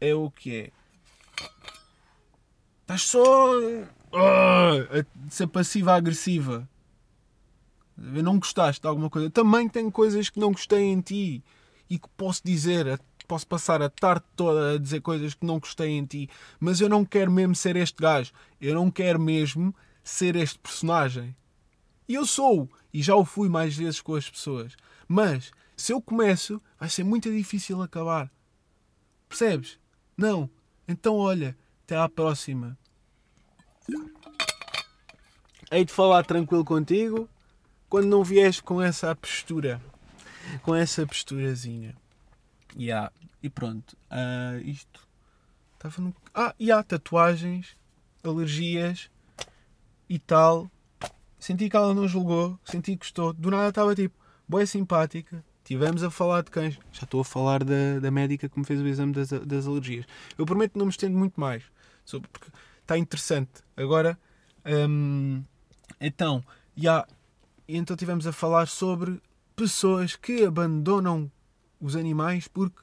é. 0.00 0.08
É 0.08 0.14
o 0.14 0.30
que 0.30 0.56
é. 0.56 0.72
Estás 2.82 3.02
só 3.02 3.58
uh, 3.58 3.86
a 4.12 5.30
ser 5.30 5.46
passiva-agressiva 5.46 6.68
não 7.96 8.38
gostaste 8.38 8.82
de 8.82 8.88
alguma 8.88 9.08
coisa. 9.08 9.30
Também 9.30 9.68
tenho 9.68 9.90
coisas 9.90 10.28
que 10.28 10.38
não 10.38 10.52
gostei 10.52 10.84
em 10.84 11.00
ti 11.00 11.42
e 11.88 11.98
que 11.98 12.08
posso 12.16 12.42
dizer, 12.44 13.00
posso 13.26 13.46
passar 13.46 13.80
a 13.82 13.88
tarde 13.88 14.24
toda 14.34 14.74
a 14.74 14.78
dizer 14.78 15.00
coisas 15.00 15.34
que 15.34 15.46
não 15.46 15.58
gostei 15.58 15.90
em 15.90 16.04
ti, 16.04 16.28
mas 16.60 16.80
eu 16.80 16.88
não 16.88 17.04
quero 17.04 17.30
mesmo 17.30 17.54
ser 17.54 17.76
este 17.76 18.00
gajo. 18.00 18.32
Eu 18.60 18.74
não 18.74 18.90
quero 18.90 19.18
mesmo 19.18 19.74
ser 20.06 20.36
este 20.36 20.58
personagem. 20.58 21.36
E 22.08 22.14
eu 22.14 22.24
sou, 22.24 22.70
e 22.94 23.02
já 23.02 23.16
o 23.16 23.24
fui 23.24 23.48
mais 23.48 23.76
vezes 23.76 24.00
com 24.00 24.14
as 24.14 24.30
pessoas. 24.30 24.76
Mas 25.08 25.50
se 25.76 25.92
eu 25.92 26.00
começo, 26.00 26.62
vai 26.78 26.88
ser 26.88 27.02
muito 27.02 27.30
difícil 27.30 27.82
acabar. 27.82 28.30
Percebes? 29.28 29.78
Não. 30.16 30.48
Então 30.86 31.16
olha, 31.16 31.56
até 31.82 31.96
à 31.96 32.08
próxima. 32.08 32.78
Hei 35.72 35.84
de 35.84 35.92
falar 35.92 36.24
tranquilo 36.24 36.64
contigo 36.64 37.28
quando 37.88 38.06
não 38.06 38.22
vies 38.22 38.60
com 38.60 38.80
essa 38.80 39.14
postura, 39.16 39.82
com 40.62 40.72
essa 40.72 41.04
posturazinha. 41.04 41.96
Yeah. 42.78 43.12
E 43.42 43.50
pronto, 43.50 43.96
uh, 44.10 44.60
isto 44.64 45.06
estava 45.74 46.00
no. 46.00 46.14
Ah, 46.32 46.54
e 46.58 46.70
há 46.70 46.80
tatuagens, 46.82 47.76
alergias 48.22 49.10
e 50.08 50.18
tal. 50.18 50.70
Senti 51.38 51.68
que 51.68 51.76
ela 51.76 51.94
não 51.94 52.08
julgou, 52.08 52.58
senti 52.64 52.92
que 52.92 52.98
gostou. 52.98 53.32
Do 53.32 53.50
nada 53.50 53.68
estava 53.68 53.94
tipo, 53.94 54.16
boa 54.48 54.64
simpática. 54.66 55.44
Tivemos 55.64 56.02
a 56.02 56.10
falar 56.10 56.42
de 56.42 56.50
cães. 56.50 56.78
Já 56.92 57.02
estou 57.02 57.20
a 57.20 57.24
falar 57.24 57.64
da, 57.64 57.98
da 58.00 58.10
médica 58.10 58.48
que 58.48 58.58
me 58.58 58.64
fez 58.64 58.80
o 58.80 58.86
exame 58.86 59.12
das, 59.12 59.30
das 59.30 59.66
alergias. 59.66 60.06
Eu 60.38 60.46
prometo 60.46 60.72
que 60.72 60.78
não 60.78 60.86
me 60.86 60.90
estendo 60.90 61.18
muito 61.18 61.40
mais, 61.40 61.64
sobre, 62.04 62.28
porque 62.28 62.48
está 62.80 62.96
interessante. 62.96 63.50
Agora, 63.76 64.18
hum, 64.64 65.42
então, 66.00 66.42
já 66.76 67.06
então 67.68 67.96
tivemos 67.96 68.26
a 68.26 68.32
falar 68.32 68.68
sobre 68.68 69.20
pessoas 69.56 70.14
que 70.14 70.44
abandonam 70.44 71.30
os 71.80 71.96
animais 71.96 72.46
porque 72.46 72.80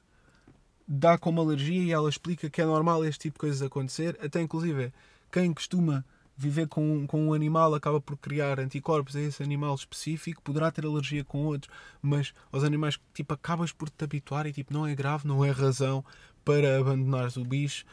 dá 0.86 1.16
como 1.16 1.40
alergia 1.40 1.82
e 1.82 1.92
ela 1.92 2.08
explica 2.08 2.50
que 2.50 2.60
é 2.60 2.64
normal 2.66 3.04
este 3.04 3.22
tipo 3.22 3.34
de 3.34 3.40
coisas 3.40 3.62
acontecer. 3.62 4.18
Até 4.22 4.42
inclusive 4.42 4.92
quem 5.32 5.52
costuma 5.54 6.04
viver 6.36 6.66
com, 6.66 7.06
com 7.06 7.28
um 7.28 7.32
animal 7.32 7.74
acaba 7.74 8.00
por 8.00 8.16
criar 8.16 8.58
anticorpos 8.58 9.14
a 9.16 9.20
esse 9.20 9.42
animal 9.42 9.74
específico, 9.74 10.42
poderá 10.42 10.70
ter 10.70 10.84
alergia 10.84 11.24
com 11.24 11.44
outros, 11.44 11.72
mas 12.02 12.34
aos 12.50 12.64
animais 12.64 12.98
tipo 13.12 13.32
acabas 13.32 13.72
por 13.72 13.88
te 13.88 14.04
habituar 14.04 14.46
e 14.46 14.52
tipo 14.52 14.72
não 14.72 14.86
é 14.86 14.94
grave, 14.94 15.28
não 15.28 15.44
é 15.44 15.50
razão 15.50 16.04
para 16.44 16.78
abandonares 16.78 17.36
o 17.36 17.44
bicho. 17.44 17.84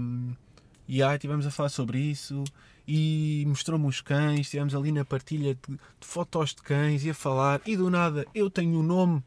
Um, 0.00 0.34
e 0.88 1.02
aí 1.02 1.18
tivemos 1.18 1.46
a 1.46 1.50
falar 1.50 1.68
sobre 1.68 1.98
isso 1.98 2.44
e 2.86 3.44
mostrou-me 3.46 3.86
os 3.86 4.00
cães, 4.00 4.40
estivemos 4.40 4.74
ali 4.74 4.92
na 4.92 5.04
partilha 5.04 5.54
de, 5.54 5.74
de, 5.74 6.06
fotos 6.06 6.54
de 6.54 6.62
cães 6.62 7.04
e 7.04 7.10
a 7.10 7.14
falar, 7.14 7.60
e 7.66 7.76
do 7.76 7.90
nada 7.90 8.24
eu 8.32 8.48
tenho 8.48 8.78
o 8.78 8.82
nome 8.82 9.22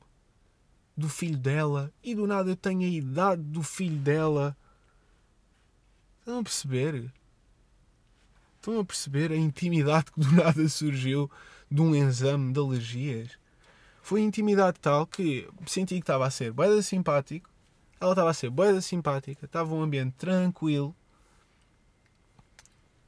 do 0.95 1.09
filho 1.09 1.37
dela, 1.37 1.91
e 2.01 2.15
do 2.15 2.25
nada 2.25 2.49
eu 2.49 2.55
tenho 2.55 2.81
a 2.81 2.85
idade 2.85 3.41
do 3.41 3.61
filho 3.61 3.97
dela. 3.97 4.55
Estão 6.19 6.39
a 6.39 6.43
perceber? 6.43 7.11
Estão 8.59 8.79
a 8.79 8.85
perceber 8.85 9.31
a 9.31 9.37
intimidade 9.37 10.11
que 10.11 10.19
do 10.19 10.31
nada 10.33 10.67
surgiu 10.67 11.31
de 11.71 11.81
um 11.81 11.95
exame 11.95 12.51
de 12.51 12.59
alergias? 12.59 13.31
Foi 14.01 14.21
intimidade 14.21 14.79
tal 14.79 15.07
que 15.07 15.47
senti 15.65 15.95
que 15.95 16.01
estava 16.01 16.27
a 16.27 16.29
ser 16.29 16.51
boeda 16.51 16.81
simpático, 16.81 17.49
ela 18.01 18.11
estava 18.11 18.29
a 18.29 18.33
ser 18.33 18.49
boeda 18.49 18.81
simpática, 18.81 19.45
estava 19.45 19.73
um 19.73 19.81
ambiente 19.81 20.13
tranquilo 20.17 20.95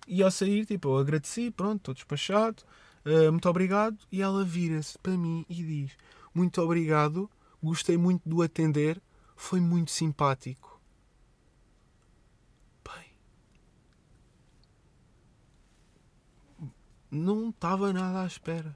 e 0.07 0.21
ao 0.21 0.29
sair, 0.29 0.65
tipo, 0.65 0.89
eu 0.89 0.97
agradeci, 0.97 1.51
pronto, 1.51 1.77
estou 1.77 1.93
despachado, 1.93 2.63
uh, 3.05 3.31
muito 3.31 3.47
obrigado. 3.47 3.97
E 4.11 4.21
ela 4.21 4.43
vira-se 4.43 4.97
para 4.99 5.17
mim 5.17 5.45
e 5.49 5.55
diz: 5.55 5.91
Muito 6.33 6.61
obrigado, 6.61 7.29
gostei 7.63 7.97
muito 7.97 8.27
do 8.27 8.41
atender, 8.41 9.01
foi 9.37 9.61
muito 9.61 9.89
simpático. 9.89 10.70
Não 17.11 17.49
estava 17.49 17.91
nada 17.91 18.23
à 18.23 18.25
espera. 18.25 18.75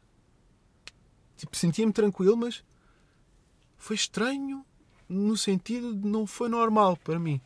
Tipo, 1.38 1.56
sentia-me 1.56 1.94
tranquilo, 1.94 2.36
mas 2.36 2.64
foi 3.78 3.96
estranho 3.96 4.66
no 5.08 5.38
sentido 5.38 5.96
de 5.96 6.08
não 6.08 6.28
foi 6.28 6.50
normal 6.50 6.98
para 6.98 7.18
mim. 7.18 7.40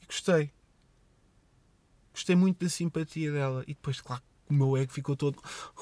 E 0.00 0.06
gostei. 0.06 0.50
Gostei 2.12 2.36
muito 2.36 2.64
da 2.64 2.68
simpatia 2.68 3.30
dela. 3.32 3.62
E 3.66 3.74
depois, 3.74 4.00
claro, 4.00 4.22
o 4.48 4.54
meu 4.54 4.76
ego 4.76 4.92
ficou 4.92 5.16
todo. 5.16 5.38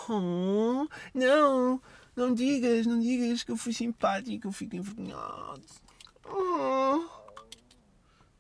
Oh, 0.08 0.86
não, 1.14 1.80
não 2.14 2.34
digas, 2.34 2.86
não 2.86 2.98
digas 2.98 3.42
que 3.42 3.50
eu 3.50 3.56
fui 3.56 3.72
simpático, 3.72 4.48
eu 4.48 4.52
fico 4.52 4.76
envergonhado. 4.76 5.62
Oh. 6.24 7.08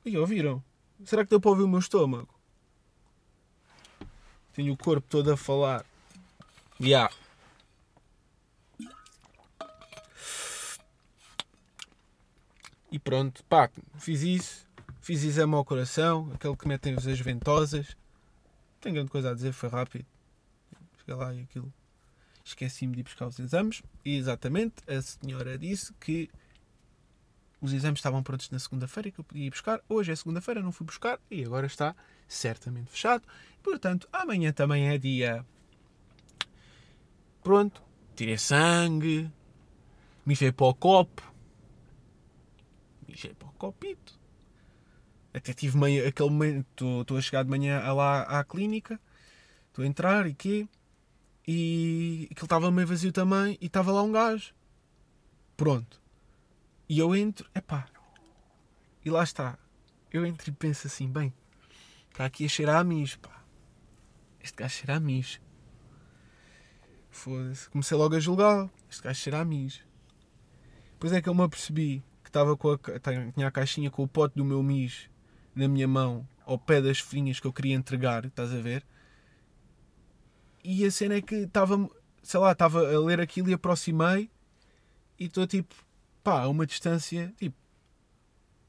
E 0.04 0.16
ouviram? 0.16 0.62
Será 1.04 1.24
que 1.24 1.30
deu 1.30 1.40
para 1.40 1.50
ouvir 1.50 1.62
o 1.62 1.68
meu 1.68 1.78
estômago? 1.78 2.39
Tenho 4.52 4.72
o 4.72 4.76
corpo 4.76 5.06
todo 5.08 5.32
a 5.32 5.36
falar. 5.36 5.84
Yeah. 6.80 7.12
E 12.90 12.98
pronto, 12.98 13.44
pá, 13.44 13.70
fiz 13.98 14.22
isso. 14.22 14.66
fiz 15.00 15.22
exame 15.22 15.54
ao 15.54 15.64
coração, 15.64 16.30
aquele 16.34 16.56
que 16.56 16.66
metem-vos 16.66 17.06
as 17.06 17.20
ventosas. 17.20 17.88
Não 17.88 18.80
tenho 18.80 18.94
grande 18.96 19.10
coisa 19.10 19.30
a 19.30 19.34
dizer, 19.34 19.52
foi 19.52 19.68
rápido. 19.68 20.04
Cheguei 20.98 21.14
lá 21.14 21.32
e 21.34 21.42
aquilo. 21.42 21.72
Esqueci-me 22.44 22.94
de 22.94 23.00
ir 23.00 23.04
buscar 23.04 23.26
os 23.26 23.38
exames 23.38 23.82
e 24.04 24.16
exatamente 24.16 24.76
a 24.88 25.00
senhora 25.00 25.56
disse 25.56 25.92
que 26.00 26.28
os 27.60 27.72
exames 27.72 27.98
estavam 27.98 28.22
prontos 28.22 28.50
na 28.50 28.58
segunda-feira 28.58 29.08
e 29.08 29.12
que 29.12 29.20
eu 29.20 29.24
podia 29.24 29.46
ir 29.46 29.50
buscar. 29.50 29.80
Hoje 29.88 30.10
é 30.10 30.16
segunda-feira, 30.16 30.62
não 30.62 30.72
fui 30.72 30.86
buscar 30.86 31.20
e 31.30 31.44
agora 31.44 31.66
está 31.66 31.94
certamente 32.34 32.90
fechado. 32.90 33.24
Portanto, 33.62 34.08
amanhã 34.12 34.52
também 34.52 34.88
é 34.88 34.96
dia. 34.96 35.44
Pronto, 37.42 37.82
tirei 38.14 38.38
sangue, 38.38 39.30
mijei 40.24 40.52
para 40.52 40.66
o 40.66 40.74
copo, 40.74 41.22
mijei 43.08 43.34
para 43.34 43.48
o 43.48 43.52
copito. 43.52 44.18
Até 45.32 45.52
tive 45.52 45.78
meio, 45.78 46.06
aquele 46.06 46.30
momento, 46.30 47.02
estou 47.02 47.16
a 47.16 47.20
chegar 47.20 47.42
de 47.44 47.50
manhã 47.50 47.80
lá 47.92 48.22
à 48.22 48.44
clínica, 48.44 49.00
estou 49.68 49.84
a 49.84 49.86
entrar 49.86 50.26
e 50.26 50.34
quê? 50.34 50.68
E 51.46 52.28
aquilo 52.30 52.46
estava 52.46 52.70
meio 52.70 52.86
vazio 52.86 53.12
também 53.12 53.56
e 53.60 53.66
estava 53.66 53.92
lá 53.92 54.02
um 54.02 54.12
gajo. 54.12 54.54
Pronto. 55.56 56.00
E 56.88 56.98
eu 56.98 57.14
entro, 57.14 57.48
epá. 57.54 57.86
E 59.04 59.10
lá 59.10 59.22
está. 59.22 59.58
Eu 60.12 60.26
entro 60.26 60.50
e 60.50 60.52
penso 60.52 60.86
assim, 60.86 61.08
bem, 61.08 61.32
está 62.10 62.24
aqui 62.24 62.44
a 62.44 62.48
cheirar 62.48 62.76
a 62.76 62.84
mis, 62.84 63.16
pá. 63.16 63.44
Este 64.42 64.56
gajo 64.56 64.74
cheira 64.74 64.96
a 64.96 65.00
mis. 65.00 65.40
Foda-se. 67.10 67.68
Comecei 67.70 67.96
logo 67.96 68.14
a 68.14 68.20
julgar. 68.20 68.70
Este 68.88 69.02
gajo 69.02 69.20
cheira 69.20 69.40
a 69.40 69.44
mis. 69.44 69.82
Depois 70.92 71.12
é 71.12 71.22
que 71.22 71.28
eu 71.28 71.34
me 71.34 71.42
apercebi 71.42 72.04
que 72.22 72.28
estava 72.28 72.56
com 72.56 72.72
a, 72.72 72.78
tinha 73.34 73.46
a 73.46 73.50
caixinha 73.50 73.90
com 73.90 74.02
o 74.02 74.08
pote 74.08 74.36
do 74.36 74.44
meu 74.44 74.62
mis 74.62 75.08
na 75.54 75.66
minha 75.66 75.88
mão, 75.88 76.28
ao 76.44 76.58
pé 76.58 76.80
das 76.80 76.98
folhinhas 77.00 77.40
que 77.40 77.46
eu 77.46 77.52
queria 77.52 77.74
entregar, 77.74 78.24
estás 78.24 78.52
a 78.52 78.60
ver? 78.60 78.84
E 80.62 80.84
a 80.84 80.90
cena 80.90 81.14
é 81.14 81.22
que 81.22 81.34
estava, 81.34 81.88
sei 82.22 82.38
lá, 82.38 82.52
estava 82.52 82.80
a 82.80 83.00
ler 83.00 83.20
aquilo 83.20 83.50
e 83.50 83.54
aproximei 83.54 84.30
e 85.18 85.24
estou 85.24 85.46
tipo, 85.46 85.74
pá, 86.22 86.42
a 86.42 86.48
uma 86.48 86.66
distância, 86.66 87.34
tipo, 87.36 87.56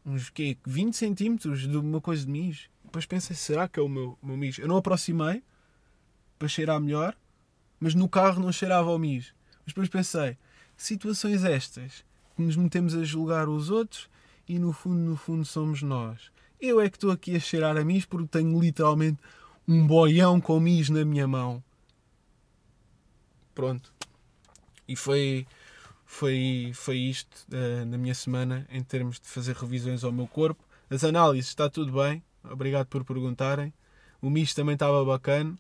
uns 0.06 0.30
quê? 0.30 0.58
20 0.66 0.96
centímetros 0.96 1.68
de 1.68 1.78
uma 1.78 2.02
coisa 2.02 2.26
de 2.26 2.32
mis. 2.32 2.70
Depois 2.92 3.06
pensei, 3.06 3.38
será 3.38 3.70
que 3.70 3.80
é 3.80 3.82
o 3.82 3.88
meu, 3.88 4.18
meu 4.22 4.36
mis? 4.36 4.60
Eu 4.60 4.68
não 4.68 4.76
aproximei 4.76 5.42
para 6.38 6.50
cheirar 6.50 6.78
melhor, 6.78 7.16
mas 7.80 7.96
no 7.96 8.10
carro 8.10 8.42
não 8.42 8.52
cheirava 8.52 8.90
ao 8.90 9.00
mis. 9.00 9.34
Mas 9.60 9.68
depois 9.68 9.88
pensei, 9.88 10.38
situações 10.76 11.46
estas 11.46 12.04
que 12.36 12.42
nos 12.42 12.58
metemos 12.58 12.94
a 12.94 13.02
julgar 13.06 13.48
os 13.48 13.70
outros 13.70 14.10
e 14.46 14.60
no 14.60 14.74
fundo, 14.74 15.00
no 15.00 15.16
fundo 15.16 15.46
somos 15.46 15.82
nós. 15.82 16.32
Eu 16.60 16.82
é 16.82 16.90
que 16.90 16.98
estou 16.98 17.12
aqui 17.12 17.34
a 17.34 17.40
cheirar 17.40 17.78
a 17.78 17.86
mis 17.86 18.04
porque 18.04 18.28
tenho 18.28 18.60
literalmente 18.60 19.20
um 19.66 19.88
boião 19.88 20.42
com 20.42 20.60
mis 20.60 20.90
na 20.90 21.06
minha 21.06 21.26
mão. 21.26 21.64
Pronto. 23.56 23.94
E 24.86 24.98
foi, 24.98 25.48
foi, 26.06 26.74
foi 26.76 26.98
isto 26.98 27.48
uh, 27.54 27.86
na 27.86 27.98
minha 27.98 28.14
semana 28.14 28.68
em 28.70 28.84
termos 28.84 29.18
de 29.18 29.30
fazer 29.30 29.56
revisões 29.56 30.04
ao 30.04 30.12
meu 30.12 30.28
corpo. 30.28 30.62
As 30.90 31.06
análises 31.06 31.52
está 31.52 31.70
tudo 31.70 31.94
bem. 31.94 32.22
Obrigado 32.44 32.88
por 32.88 33.04
perguntarem. 33.04 33.74
O 34.22 34.30
mis 34.30 34.54
também 34.54 34.74
estava 34.74 35.04
bacana. 35.04 35.58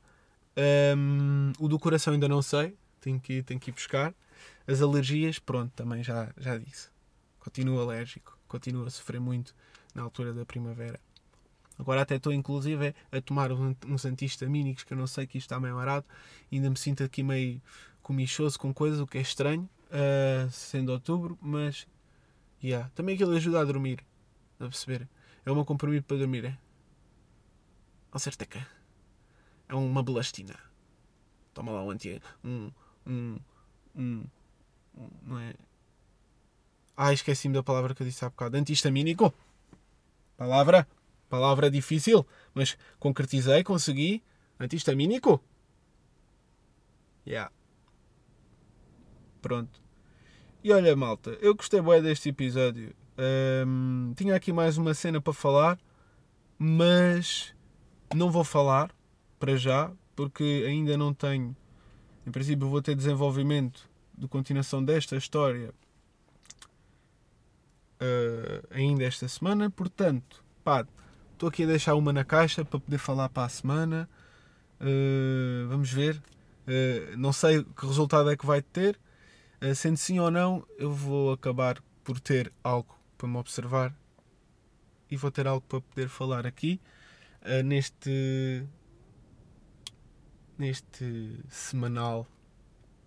Um, 0.98 1.52
o 1.60 1.68
do 1.68 1.80
coração 1.80 2.14
ainda 2.14 2.28
não 2.28 2.42
sei. 2.42 2.78
Tenho 3.00 3.20
que, 3.20 3.44
tenho 3.44 3.60
que 3.60 3.72
ir 3.72 3.74
buscar. 3.74 4.14
As 4.68 4.82
alergias, 4.82 5.40
pronto, 5.40 5.72
também 5.76 6.04
já, 6.04 6.32
já 6.38 6.58
disse. 6.58 6.90
Continuo 7.40 7.80
alérgico. 7.80 8.38
Continuo 8.48 8.86
a 8.86 8.90
sofrer 8.90 9.20
muito 9.20 9.56
na 9.96 10.04
altura 10.04 10.34
da 10.34 10.46
primavera. 10.46 11.00
Agora 11.80 12.02
até 12.02 12.16
estou 12.16 12.32
inclusive 12.32 12.94
a 13.12 13.22
tomar 13.22 13.52
uns 13.52 14.06
antihistamínicos 14.06 14.84
que 14.84 14.94
eu 14.94 14.98
não 14.98 15.08
sei 15.08 15.26
que 15.26 15.38
isto 15.38 15.48
está 15.48 15.60
meio 15.60 15.76
barato. 15.76 16.08
Ainda 16.52 16.70
me 16.70 16.78
sinto 16.78 17.04
aqui 17.04 17.24
meio 17.24 17.62
comichoso 18.02 18.60
com 18.60 18.74
coisas, 18.74 19.00
o 19.00 19.08
que 19.08 19.18
é 19.18 19.22
estranho, 19.22 19.68
uh, 19.88 20.50
sendo 20.52 20.92
outubro, 20.92 21.38
mas 21.42 21.88
yeah. 22.64 22.90
também 22.94 23.16
aquilo 23.16 23.36
ajuda 23.36 23.62
a 23.62 23.64
dormir. 23.64 24.04
A 24.60 24.66
perceber? 24.66 25.08
É 25.44 25.52
uma 25.52 25.66
comprimido 25.66 26.04
para 26.04 26.18
dormir, 26.18 26.46
é? 26.46 26.58
Ao 28.12 28.20
certeca. 28.20 28.68
É 29.70 29.76
uma 29.76 30.04
belastina. 30.04 30.56
Toma 31.54 31.72
lá 31.72 31.84
um 31.84 31.92
anti. 31.92 32.22
Um. 32.44 32.72
Um. 33.08 33.40
Um. 33.96 34.26
um 34.96 35.10
não 35.24 35.40
é? 35.40 35.54
Ah, 36.96 37.14
esqueci-me 37.14 37.54
da 37.54 37.64
palavra 37.64 37.96
que 37.96 38.04
eu 38.04 38.08
disse 38.08 38.24
há 38.26 38.30
bocado. 38.30 38.58
Antihistamínico. 38.58 39.34
Palavra. 40.38 40.88
Palavra 41.30 41.72
difícil, 41.72 42.28
mas 42.54 42.78
concretizei, 43.00 43.64
consegui. 43.64 44.22
Antihistamínico. 44.60 45.42
Yeah. 47.26 47.52
Pronto. 49.42 49.82
E 50.64 50.72
olha, 50.72 50.96
malta, 50.96 51.32
eu 51.42 51.56
gostei 51.56 51.82
bem 51.82 52.02
deste 52.02 52.30
episódio. 52.30 52.94
Um, 53.18 54.14
tinha 54.16 54.36
aqui 54.36 54.52
mais 54.52 54.78
uma 54.78 54.94
cena 54.94 55.22
para 55.22 55.34
falar, 55.34 55.80
mas 56.60 57.56
não 58.14 58.30
vou 58.30 58.44
falar 58.44 58.92
para 59.40 59.56
já, 59.56 59.92
porque 60.16 60.66
ainda 60.68 60.98
não 60.98 61.14
tenho. 61.14 61.56
Em 62.26 62.32
princípio, 62.32 62.68
vou 62.68 62.82
ter 62.82 62.96
desenvolvimento 62.96 63.90
de 64.18 64.28
continuação 64.28 64.84
desta 64.84 65.16
história 65.16 65.74
uh, 68.02 68.68
ainda 68.70 69.04
esta 69.04 69.28
semana. 69.28 69.70
Portanto, 69.70 70.44
pá, 70.64 70.86
estou 71.34 71.50
aqui 71.50 71.64
a 71.64 71.68
deixar 71.68 71.96
uma 71.96 72.14
na 72.14 72.24
caixa 72.24 72.64
para 72.64 72.80
poder 72.80 72.98
falar 72.98 73.30
para 73.30 73.46
a 73.46 73.50
semana. 73.50 74.10
Uh, 74.80 75.68
vamos 75.68 75.92
ver. 75.92 76.22
Uh, 76.68 77.18
não 77.18 77.34
sei 77.34 77.64
que 77.64 77.86
resultado 77.86 78.30
é 78.30 78.38
que 78.38 78.46
vai 78.46 78.62
ter. 78.62 79.00
sendo 79.76 79.98
sim 79.98 80.20
ou 80.20 80.30
não, 80.30 80.66
eu 80.78 80.92
vou 80.92 81.32
acabar 81.32 81.82
por 82.04 82.20
ter 82.20 82.52
algo 82.64 82.96
para 83.18 83.28
me 83.28 83.38
observar 83.38 83.96
e 85.10 85.18
vou 85.18 85.32
ter 85.32 85.48
algo 85.48 85.66
para 85.68 85.82
poder 85.82 86.08
falar 86.08 86.46
aqui 86.46 86.80
neste 87.64 88.68
neste 90.58 91.40
semanal 91.50 92.28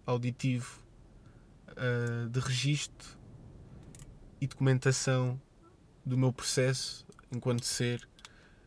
auditivo 0.05 0.83
de 2.31 2.41
registro 2.41 3.17
e 4.41 4.47
documentação 4.47 5.41
do 6.05 6.19
meu 6.19 6.33
processo 6.33 7.07
enquanto 7.33 7.65
ser, 7.65 8.07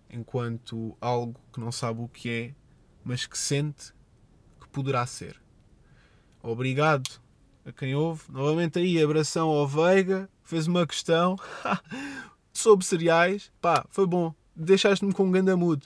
enquanto 0.09 0.97
algo 0.99 1.39
que 1.53 1.59
não 1.59 1.71
sabe 1.71 2.01
o 2.01 2.07
que 2.07 2.29
é, 2.29 2.55
mas 3.03 3.25
que 3.25 3.37
sente 3.37 3.93
que 4.59 4.67
poderá 4.69 5.05
ser. 5.05 5.39
Obrigado 6.41 7.21
a 7.65 7.71
quem 7.71 7.95
ouve. 7.95 8.23
Novamente 8.29 8.79
aí, 8.79 9.01
abração 9.01 9.49
ao 9.49 9.67
Veiga, 9.67 10.29
fez 10.43 10.67
uma 10.67 10.85
questão 10.87 11.35
sobre 12.53 12.85
cereais. 12.85 13.51
Pá, 13.61 13.85
foi 13.89 14.05
bom. 14.07 14.33
Deixaste-me 14.57 15.13
com 15.13 15.25
um 15.25 15.31
ganda 15.31 15.55
mood. 15.55 15.85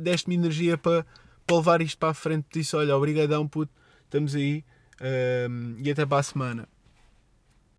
Deste-me 0.00 0.34
energia 0.34 0.76
para, 0.76 1.06
para 1.46 1.56
levar 1.56 1.80
isto 1.80 1.98
para 1.98 2.10
a 2.10 2.14
frente. 2.14 2.46
Disse, 2.52 2.76
olha, 2.76 2.96
obrigadão, 2.96 3.48
puto. 3.48 3.72
Estamos 4.04 4.34
aí. 4.34 4.64
Um, 5.50 5.76
e 5.78 5.90
até 5.90 6.04
para 6.04 6.18
a 6.18 6.22
semana. 6.22 6.68